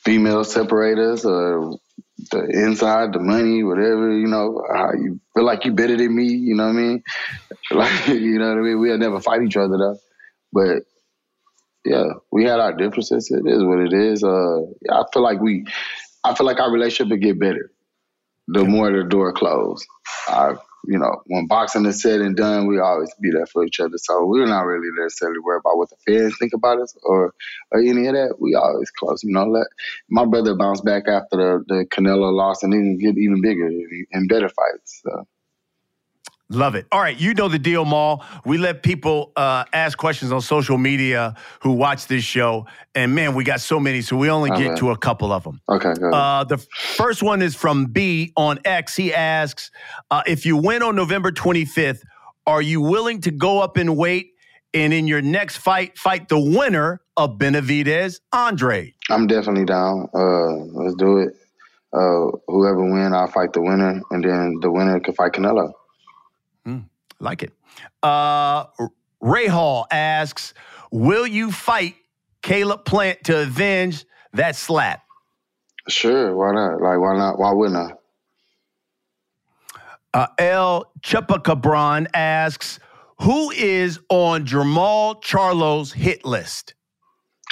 female 0.05 0.45
separate 0.45 0.99
us 0.99 1.25
or 1.25 1.80
the 2.31 2.45
inside, 2.49 3.13
the 3.13 3.21
money, 3.21 3.63
whatever, 3.63 4.17
you 4.17 4.27
know, 4.27 4.63
how 4.73 4.93
you 4.93 5.21
feel 5.35 5.45
like 5.45 5.65
you 5.65 5.73
better 5.73 5.97
than 5.97 6.15
me, 6.15 6.25
you 6.27 6.55
know 6.55 6.67
what 6.67 6.77
I 6.77 6.81
mean? 6.81 7.03
Like, 7.73 8.09
you 8.09 8.39
know 8.41 8.49
what 8.49 8.59
I 8.59 8.63
mean? 8.63 8.81
We'll 8.81 8.99
never 8.99 9.21
fight 9.21 9.43
each 9.43 9.57
other 9.57 9.79
though. 9.79 9.99
But 10.53 10.83
yeah, 11.85 12.15
we 12.33 12.45
had 12.45 12.59
our 12.59 12.73
differences. 12.73 13.31
It 13.31 13.49
is 13.49 13.63
what 13.63 13.79
it 13.79 13.93
is. 13.93 14.25
Uh, 14.25 14.63
I 14.91 15.05
feel 15.13 15.23
like 15.23 15.41
we, 15.41 15.67
I 16.25 16.35
feel 16.35 16.47
like 16.47 16.59
our 16.59 16.73
relationship 16.73 17.11
would 17.13 17.23
get 17.23 17.39
better 17.39 17.71
the 18.49 18.65
more 18.65 18.91
the 18.91 19.09
door 19.09 19.33
closed. 19.33 19.87
I 20.29 20.55
you 20.87 20.99
know, 20.99 21.23
when 21.27 21.47
boxing 21.47 21.87
is 21.87 22.03
said 22.03 22.21
and 22.21 22.37
done, 22.37 22.67
we 22.67 22.79
always 22.79 23.13
be 23.21 23.31
there 23.31 23.47
for 23.47 23.65
each 23.65 23.81
other. 23.81 23.97
So 23.99 24.25
we're 24.25 24.47
not 24.47 24.63
really 24.63 24.89
necessarily 24.99 25.39
worried 25.39 25.61
about 25.61 25.77
what 25.77 25.91
the 25.91 25.97
fans 26.07 26.37
think 26.39 26.53
about 26.55 26.81
us 26.81 26.97
or 27.03 27.35
or 27.71 27.81
any 27.81 28.07
of 28.07 28.15
that. 28.15 28.37
We 28.41 28.55
always 28.55 28.91
close. 28.91 29.23
You 29.23 29.33
know, 29.33 29.45
let 29.45 29.67
my 30.09 30.25
brother 30.25 30.57
bounce 30.57 30.81
back 30.81 31.09
after 31.09 31.37
the, 31.37 31.65
the 31.67 31.87
Canelo 31.87 32.33
loss 32.33 32.63
and 32.63 32.73
then 32.73 32.99
get 32.99 33.19
even 33.19 33.41
bigger 33.43 33.67
and 34.13 34.29
better 34.29 34.49
fights. 34.49 35.03
So. 35.05 35.27
Love 36.53 36.75
it. 36.75 36.85
All 36.91 37.01
right, 37.01 37.17
you 37.17 37.33
know 37.33 37.47
the 37.47 37.61
deal, 37.61 37.85
Mal. 37.85 38.25
We 38.45 38.59
let 38.59 38.83
people 38.83 39.31
uh, 39.37 39.65
ask 39.73 39.97
questions 39.97 40.33
on 40.33 40.41
social 40.41 40.79
media 40.79 41.37
who 41.63 41.71
watch 41.71 42.09
this 42.09 42.25
show, 42.25 42.67
and 42.93 43.15
man, 43.15 43.37
we 43.37 43.45
got 43.45 43.61
so 43.61 43.79
many, 43.79 44.03
so 44.03 44.17
we 44.17 44.29
only 44.31 44.51
get 44.51 44.77
to 44.79 44.91
a 44.91 44.99
couple 44.99 45.33
of 45.33 45.45
them. 45.45 45.61
Okay. 45.69 45.95
Uh, 46.13 46.43
the 46.43 46.59
first 46.97 47.23
one 47.23 47.41
is 47.41 47.55
from 47.55 47.87
B 47.87 48.33
on 48.37 48.59
X. 48.65 48.97
He 48.97 49.15
asks, 49.15 49.71
uh, 50.11 50.23
"If 50.27 50.45
you 50.45 50.57
win 50.57 50.83
on 50.83 50.97
November 50.97 51.31
25th, 51.31 52.03
are 52.49 52.61
you 52.61 52.81
willing 52.81 53.21
to 53.21 53.31
go 53.31 53.61
up 53.61 53.79
in 53.79 53.95
weight 53.95 54.33
and 54.75 54.93
in 54.93 55.07
your 55.07 55.23
next 55.23 55.59
fight 55.59 55.97
fight 55.97 56.29
the 56.29 56.41
winner 56.41 57.01
of 57.17 57.39
Benavidez, 57.39 58.19
Andrade?" 58.33 58.95
I'm 59.09 59.29
definitely 59.29 59.67
down. 59.67 60.09
Uh, 60.13 60.49
let's 60.83 60.97
do 60.97 61.19
it. 61.19 61.35
Uh, 61.93 62.27
whoever 62.49 62.83
win, 62.83 63.13
I'll 63.15 63.29
fight 63.29 63.53
the 63.53 63.63
winner, 63.63 64.01
and 64.11 64.25
then 64.25 64.59
the 64.61 64.71
winner 64.71 64.99
can 64.99 65.15
fight 65.15 65.33
Canelo. 65.33 65.73
Like 67.21 67.43
it. 67.43 67.53
Uh, 68.03 68.65
Ray 69.21 69.47
Hall 69.47 69.87
asks, 69.91 70.55
"Will 70.91 71.27
you 71.27 71.53
fight 71.53 71.95
Caleb 72.43 72.85
Plant 72.85 73.25
to 73.25 73.43
avenge 73.43 74.05
that 74.33 74.57
slap?" 74.57 75.03
Sure. 75.89 76.35
Why 76.35 76.53
not? 76.53 76.81
Like, 76.81 76.99
why 76.99 77.17
not? 77.17 77.39
Why 77.39 77.53
wouldn't 77.53 77.77
I? 77.77 77.95
Uh, 80.13 80.27
L. 80.39 80.93
Chupacabron 81.03 82.09
asks, 82.15 82.81
"Who 83.21 83.51
is 83.51 84.01
on 84.09 84.47
Jermall 84.47 85.23
Charlo's 85.23 85.93
hit 85.93 86.25
list?" 86.25 86.75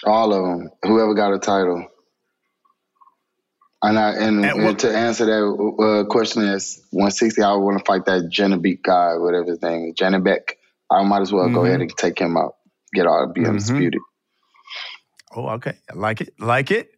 All 0.05 0.33
of 0.33 0.43
them. 0.43 0.71
Whoever 0.85 1.15
got 1.15 1.35
a 1.35 1.39
title. 1.39 1.87
And, 3.83 3.99
I, 3.99 4.13
and, 4.15 4.45
and 4.45 4.79
to 4.81 4.97
answer 4.97 5.25
that 5.27 5.75
uh, 5.83 6.05
question 6.11 6.43
is 6.43 6.83
160. 6.91 7.43
I 7.43 7.53
want 7.55 7.79
to 7.79 7.85
fight 7.85 8.07
that 8.07 8.29
Janibek 8.31 8.83
guy, 8.83 9.17
whatever 9.17 9.47
his 9.47 9.63
name 9.63 9.89
is, 9.89 9.95
Janibek. 9.95 10.55
I 10.91 11.03
might 11.05 11.23
as 11.23 11.33
well 11.33 11.45
mm-hmm. 11.45 11.55
go 11.55 11.65
ahead 11.65 11.81
and 11.81 11.97
take 11.97 12.19
him 12.19 12.37
out, 12.37 12.57
get 12.93 13.07
all 13.07 13.31
be 13.33 13.43
mm-hmm. 13.43 13.51
undisputed. 13.51 14.01
Oh, 15.37 15.49
okay. 15.51 15.75
I 15.91 15.95
like 15.95 16.21
it. 16.21 16.35
Like 16.41 16.71
it. 16.71 16.91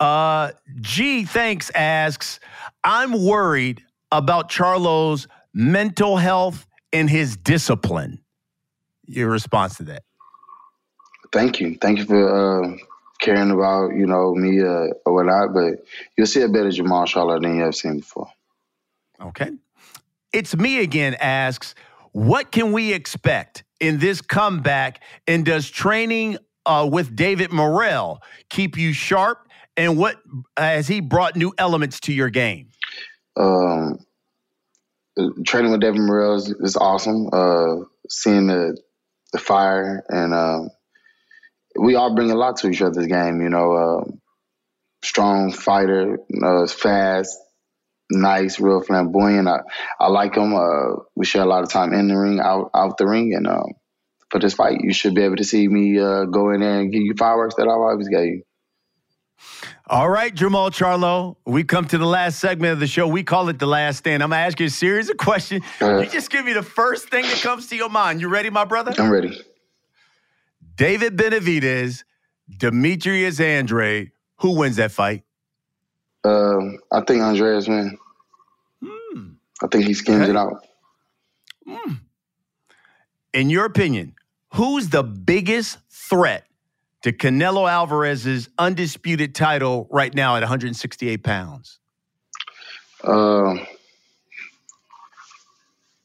Uh, 0.00 0.50
G 0.80 1.24
thanks 1.24 1.70
asks, 1.74 2.40
I'm 2.82 3.24
worried 3.24 3.84
about 4.10 4.48
Charlo's 4.48 5.28
mental 5.52 6.16
health 6.16 6.66
and 6.92 7.08
his 7.08 7.36
discipline. 7.36 8.20
Your 9.06 9.30
response 9.30 9.76
to 9.76 9.84
that? 9.84 10.02
Thank 11.32 11.60
you. 11.60 11.76
Thank 11.80 11.98
you 11.98 12.04
for 12.06 12.64
uh, 12.64 12.76
caring 13.24 13.50
about, 13.50 13.94
you 13.94 14.06
know, 14.06 14.34
me 14.34 14.60
uh, 14.60 14.92
or 15.06 15.14
whatnot, 15.14 15.54
but 15.54 15.84
you'll 16.16 16.26
see 16.26 16.42
a 16.42 16.48
better 16.48 16.68
Jermall 16.68 17.06
Charlo 17.06 17.40
than 17.40 17.56
you 17.56 17.62
have 17.62 17.74
seen 17.74 17.98
before. 18.00 18.28
Okay. 19.20 19.50
It's 20.32 20.54
me 20.56 20.80
again 20.80 21.16
asks, 21.20 21.74
what 22.12 22.52
can 22.52 22.72
we 22.72 22.92
expect 22.92 23.64
in 23.80 23.98
this 23.98 24.20
comeback? 24.20 25.02
And 25.26 25.44
does 25.44 25.70
training 25.70 26.38
uh, 26.66 26.88
with 26.90 27.16
David 27.16 27.50
Morrell 27.50 28.20
keep 28.50 28.76
you 28.76 28.92
sharp? 28.92 29.48
And 29.76 29.96
what 29.96 30.16
has 30.56 30.86
he 30.86 31.00
brought 31.00 31.34
new 31.34 31.52
elements 31.58 32.00
to 32.00 32.12
your 32.12 32.30
game? 32.30 32.68
Um, 33.36 33.98
training 35.46 35.72
with 35.72 35.80
David 35.80 36.00
Morrell 36.00 36.36
is, 36.36 36.50
is 36.60 36.76
awesome. 36.76 37.28
Uh, 37.32 37.86
seeing 38.08 38.48
the 38.48 38.76
the 39.32 39.40
fire 39.40 40.04
and 40.08 40.32
um, 40.32 40.70
we 41.78 41.94
all 41.94 42.14
bring 42.14 42.30
a 42.30 42.36
lot 42.36 42.56
to 42.58 42.68
each 42.68 42.82
other's 42.82 43.06
game. 43.06 43.40
You 43.40 43.48
know, 43.48 43.72
uh, 43.72 44.04
strong 45.02 45.52
fighter, 45.52 46.18
uh, 46.42 46.66
fast, 46.66 47.38
nice, 48.10 48.60
real 48.60 48.82
flamboyant. 48.82 49.48
I, 49.48 49.60
I 49.98 50.08
like 50.08 50.36
him. 50.36 50.54
Uh, 50.54 51.02
we 51.14 51.26
share 51.26 51.42
a 51.42 51.46
lot 51.46 51.62
of 51.62 51.70
time 51.70 51.92
in 51.92 52.08
the 52.08 52.16
ring, 52.16 52.40
out 52.40 52.70
out 52.74 52.98
the 52.98 53.06
ring, 53.06 53.34
and 53.34 53.46
um, 53.46 53.72
for 54.30 54.40
this 54.40 54.54
fight, 54.54 54.80
you 54.80 54.92
should 54.92 55.14
be 55.14 55.22
able 55.22 55.36
to 55.36 55.44
see 55.44 55.68
me 55.68 55.98
uh, 55.98 56.24
go 56.24 56.50
in 56.50 56.60
there 56.60 56.80
and 56.80 56.92
give 56.92 57.02
you 57.02 57.14
fireworks 57.16 57.54
that 57.56 57.62
I've 57.62 57.68
always 57.68 58.08
gave 58.08 58.26
you. 58.26 58.42
All 59.86 60.08
right, 60.08 60.34
Jermall 60.34 60.70
Charlo, 60.70 61.36
we 61.44 61.62
come 61.62 61.86
to 61.88 61.98
the 61.98 62.06
last 62.06 62.38
segment 62.38 62.72
of 62.72 62.80
the 62.80 62.86
show. 62.86 63.06
We 63.06 63.22
call 63.22 63.48
it 63.50 63.58
the 63.58 63.66
last 63.66 63.98
stand. 63.98 64.22
I'm 64.22 64.30
gonna 64.30 64.40
ask 64.40 64.58
you 64.58 64.66
a 64.66 64.70
series 64.70 65.10
of 65.10 65.18
questions. 65.18 65.62
Uh, 65.80 65.98
you 65.98 66.06
just 66.06 66.30
give 66.30 66.44
me 66.44 66.52
the 66.54 66.62
first 66.62 67.10
thing 67.10 67.22
that 67.22 67.40
comes 67.42 67.68
to 67.68 67.76
your 67.76 67.90
mind. 67.90 68.20
You 68.20 68.28
ready, 68.28 68.48
my 68.48 68.64
brother? 68.64 68.94
I'm 68.98 69.10
ready. 69.10 69.38
David 70.76 71.16
Benavidez, 71.16 72.04
Demetrius 72.48 73.40
Andrade. 73.40 74.10
Who 74.38 74.58
wins 74.58 74.76
that 74.76 74.90
fight? 74.90 75.22
Um, 76.24 76.78
I 76.90 77.00
think 77.02 77.22
Andreas 77.22 77.68
wins. 77.68 77.98
Mm. 78.82 79.36
I 79.62 79.66
think 79.68 79.84
he 79.84 79.94
skins 79.94 80.22
okay. 80.22 80.30
it 80.30 80.36
out. 80.36 80.66
Mm. 81.68 82.00
In 83.32 83.50
your 83.50 83.64
opinion, 83.64 84.14
who's 84.54 84.88
the 84.88 85.02
biggest 85.02 85.78
threat 85.90 86.46
to 87.02 87.12
Canelo 87.12 87.70
Alvarez's 87.70 88.48
undisputed 88.58 89.34
title 89.34 89.86
right 89.90 90.14
now 90.14 90.36
at 90.36 90.40
168 90.40 91.22
pounds? 91.22 91.78
Uh, 93.02 93.56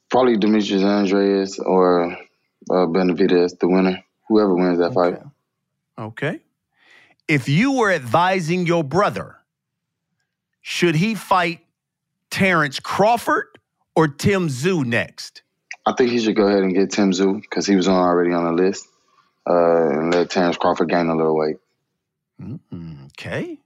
probably 0.10 0.38
Demetrius 0.38 0.84
Andreas 0.84 1.60
or 1.60 2.12
uh, 2.12 2.86
Benavidez, 2.86 3.58
the 3.60 3.68
winner 3.68 4.04
whoever 4.30 4.56
wins 4.56 4.78
that 4.78 4.96
okay. 4.96 5.18
fight. 5.18 5.20
Okay. 5.98 6.40
If 7.28 7.50
you 7.50 7.74
were 7.74 7.92
advising 7.92 8.66
your 8.66 8.84
brother, 8.84 9.36
should 10.62 10.96
he 10.96 11.16
fight 11.16 11.60
Terrence 12.32 12.80
Crawford 12.80 13.48
or 13.96 14.08
Tim 14.08 14.48
Tszyu 14.48 14.86
next? 14.86 15.42
I 15.86 15.94
think 15.94 16.12
he 16.12 16.20
should 16.20 16.36
go 16.36 16.48
ahead 16.48 16.64
and 16.64 16.74
get 16.74 16.92
Tim 16.92 17.12
Tszyu 17.12 17.42
because 17.42 17.66
he 17.66 17.76
was 17.76 17.88
on 17.88 17.96
already 17.96 18.32
on 18.32 18.46
the 18.46 18.64
list, 18.64 18.88
uh, 19.50 19.90
and 19.90 20.14
let 20.14 20.30
Terrence 20.30 20.58
Crawford 20.58 20.90
gain 20.90 21.08
a 21.08 21.16
little 21.16 21.36
weight. 21.36 21.58
Mm-hmm. 22.42 23.06
Okay. 23.08 23.60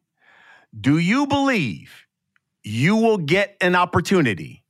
Do 0.80 0.98
you 0.98 1.28
believe 1.28 2.08
you 2.64 2.96
will 2.96 3.18
get 3.20 3.56
an 3.62 3.76
opportunity 3.76 4.64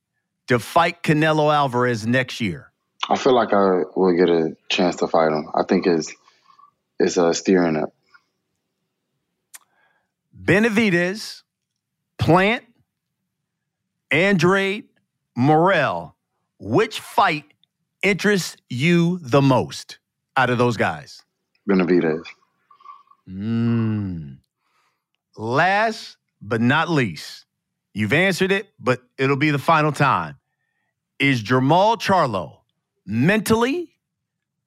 to 0.47 0.59
fight 0.59 1.03
Canelo 1.03 1.53
Alvarez 1.53 2.05
next 2.05 2.41
year? 2.41 2.72
I 3.09 3.17
feel 3.17 3.33
like 3.33 3.53
I 3.53 3.83
will 3.95 4.15
get 4.15 4.29
a 4.29 4.55
chance 4.69 4.97
to 4.97 5.07
fight 5.07 5.31
him. 5.31 5.49
I 5.53 5.63
think 5.63 5.87
it's 5.87 6.13
it's 6.99 7.17
uh, 7.17 7.33
steering 7.33 7.75
up. 7.75 7.93
Benavidez, 10.39 11.43
Plant, 12.17 12.63
Andrade 14.11 14.85
Morrell, 15.35 16.15
which 16.59 16.99
fight 16.99 17.45
interests 18.01 18.57
you 18.69 19.19
the 19.19 19.41
most 19.41 19.99
out 20.37 20.49
of 20.49 20.57
those 20.57 20.77
guys? 20.77 21.23
Benavidez. 21.69 22.23
Mm. 23.27 24.37
Last 25.37 26.17
but 26.41 26.61
not 26.61 26.89
least, 26.89 27.45
you've 27.93 28.13
answered 28.13 28.51
it, 28.51 28.67
but 28.79 29.01
it'll 29.17 29.37
be 29.37 29.51
the 29.51 29.59
final 29.59 29.91
time. 29.91 30.37
Is 31.19 31.41
Jermall 31.41 31.97
Charlo 31.97 32.62
mentally, 33.05 33.95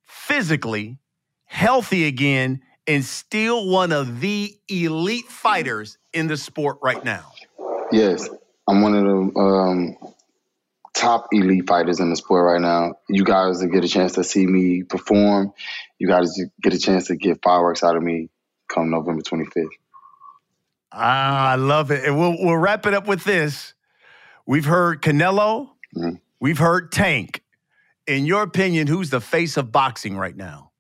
physically 0.04 0.98
healthy 1.46 2.06
again 2.06 2.60
and 2.86 3.04
still 3.04 3.68
one 3.68 3.92
of 3.92 4.20
the 4.20 4.56
elite 4.68 5.26
fighters 5.26 5.98
in 6.12 6.26
the 6.26 6.36
sport 6.36 6.78
right 6.82 7.04
now? 7.04 7.32
Yes, 7.92 8.28
I'm 8.68 8.82
one 8.82 8.94
of 8.94 9.04
the 9.04 9.40
um, 9.40 9.96
top 10.94 11.28
elite 11.32 11.66
fighters 11.66 12.00
in 12.00 12.10
the 12.10 12.16
sport 12.16 12.44
right 12.44 12.60
now. 12.60 12.94
You 13.08 13.24
guys 13.24 13.62
get 13.62 13.84
a 13.84 13.88
chance 13.88 14.12
to 14.14 14.24
see 14.24 14.46
me 14.46 14.82
perform. 14.82 15.52
You 15.98 16.08
guys 16.08 16.38
get 16.60 16.74
a 16.74 16.78
chance 16.78 17.06
to 17.08 17.16
get 17.16 17.42
fireworks 17.42 17.82
out 17.82 17.96
of 17.96 18.02
me 18.02 18.28
come 18.68 18.90
November 18.90 19.22
25th. 19.22 19.66
Ah, 20.92 21.52
I 21.52 21.54
love 21.56 21.90
it. 21.90 22.04
And 22.04 22.18
we'll 22.18 22.36
we'll 22.38 22.56
wrap 22.56 22.86
it 22.86 22.94
up 22.94 23.06
with 23.06 23.24
this. 23.24 23.74
We've 24.46 24.64
heard 24.64 25.02
Canelo. 25.02 25.70
Mm-hmm. 25.96 26.16
We've 26.40 26.58
heard 26.58 26.92
Tank. 26.92 27.42
In 28.06 28.24
your 28.26 28.42
opinion, 28.42 28.86
who's 28.86 29.10
the 29.10 29.20
face 29.20 29.56
of 29.56 29.72
boxing 29.72 30.16
right 30.16 30.36
now? 30.36 30.70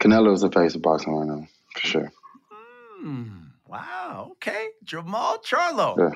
Canelo 0.00 0.32
is 0.34 0.42
the 0.42 0.50
face 0.50 0.74
of 0.74 0.82
boxing 0.82 1.14
right 1.14 1.26
now, 1.26 1.46
for 1.74 1.86
sure. 1.86 2.12
Mm, 3.02 3.46
wow. 3.66 4.28
Okay. 4.32 4.68
Jermall 4.84 5.42
Charlo. 5.42 5.96
Yeah. 5.98 6.10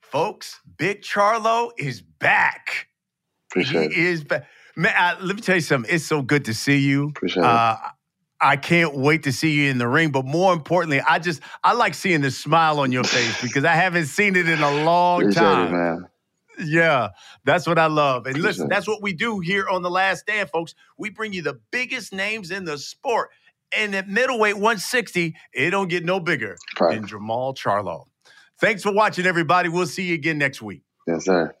Folks, 0.00 0.60
Big 0.76 1.02
Charlo 1.02 1.70
is 1.78 2.02
back. 2.02 2.88
Appreciate 3.50 3.92
he 3.92 4.00
it. 4.00 4.06
is 4.06 4.24
back. 4.24 4.48
Man, 4.76 4.92
I, 4.96 5.20
let 5.20 5.36
me 5.36 5.42
tell 5.42 5.56
you 5.56 5.60
something. 5.60 5.92
It's 5.92 6.04
so 6.04 6.22
good 6.22 6.46
to 6.46 6.54
see 6.54 6.78
you. 6.78 7.08
Appreciate 7.08 7.44
uh, 7.44 7.76
it. 7.84 7.90
I 8.40 8.56
can't 8.56 8.96
wait 8.96 9.24
to 9.24 9.32
see 9.32 9.52
you 9.52 9.70
in 9.70 9.78
the 9.78 9.86
ring. 9.86 10.10
But 10.10 10.24
more 10.24 10.52
importantly, 10.52 11.00
I 11.00 11.18
just 11.18 11.42
I 11.62 11.74
like 11.74 11.94
seeing 11.94 12.22
the 12.22 12.30
smile 12.30 12.80
on 12.80 12.90
your 12.90 13.04
face 13.04 13.40
because 13.42 13.64
I 13.64 13.74
haven't 13.74 14.06
seen 14.06 14.34
it 14.34 14.48
in 14.48 14.60
a 14.60 14.84
long 14.84 15.22
Appreciate 15.22 15.42
time. 15.42 15.66
It, 15.68 15.76
man. 15.76 16.08
Yeah, 16.60 17.10
that's 17.44 17.66
what 17.66 17.78
I 17.78 17.86
love. 17.86 18.26
And 18.26 18.38
listen, 18.38 18.68
that's 18.68 18.86
what 18.86 19.02
we 19.02 19.12
do 19.12 19.40
here 19.40 19.68
on 19.68 19.82
The 19.82 19.90
Last 19.90 20.20
Stand, 20.20 20.50
folks. 20.50 20.74
We 20.98 21.10
bring 21.10 21.32
you 21.32 21.42
the 21.42 21.60
biggest 21.70 22.12
names 22.12 22.50
in 22.50 22.64
the 22.64 22.78
sport. 22.78 23.30
And 23.76 23.94
at 23.94 24.08
middleweight 24.08 24.56
160, 24.56 25.36
it 25.52 25.70
don't 25.70 25.88
get 25.88 26.04
no 26.04 26.18
bigger 26.18 26.56
right. 26.80 26.94
than 26.94 27.06
Jermall 27.06 27.56
Charlo. 27.56 28.06
Thanks 28.58 28.82
for 28.82 28.92
watching, 28.92 29.26
everybody. 29.26 29.68
We'll 29.68 29.86
see 29.86 30.04
you 30.04 30.14
again 30.14 30.38
next 30.38 30.60
week. 30.60 30.82
Yes, 31.06 31.24
sir. 31.24 31.54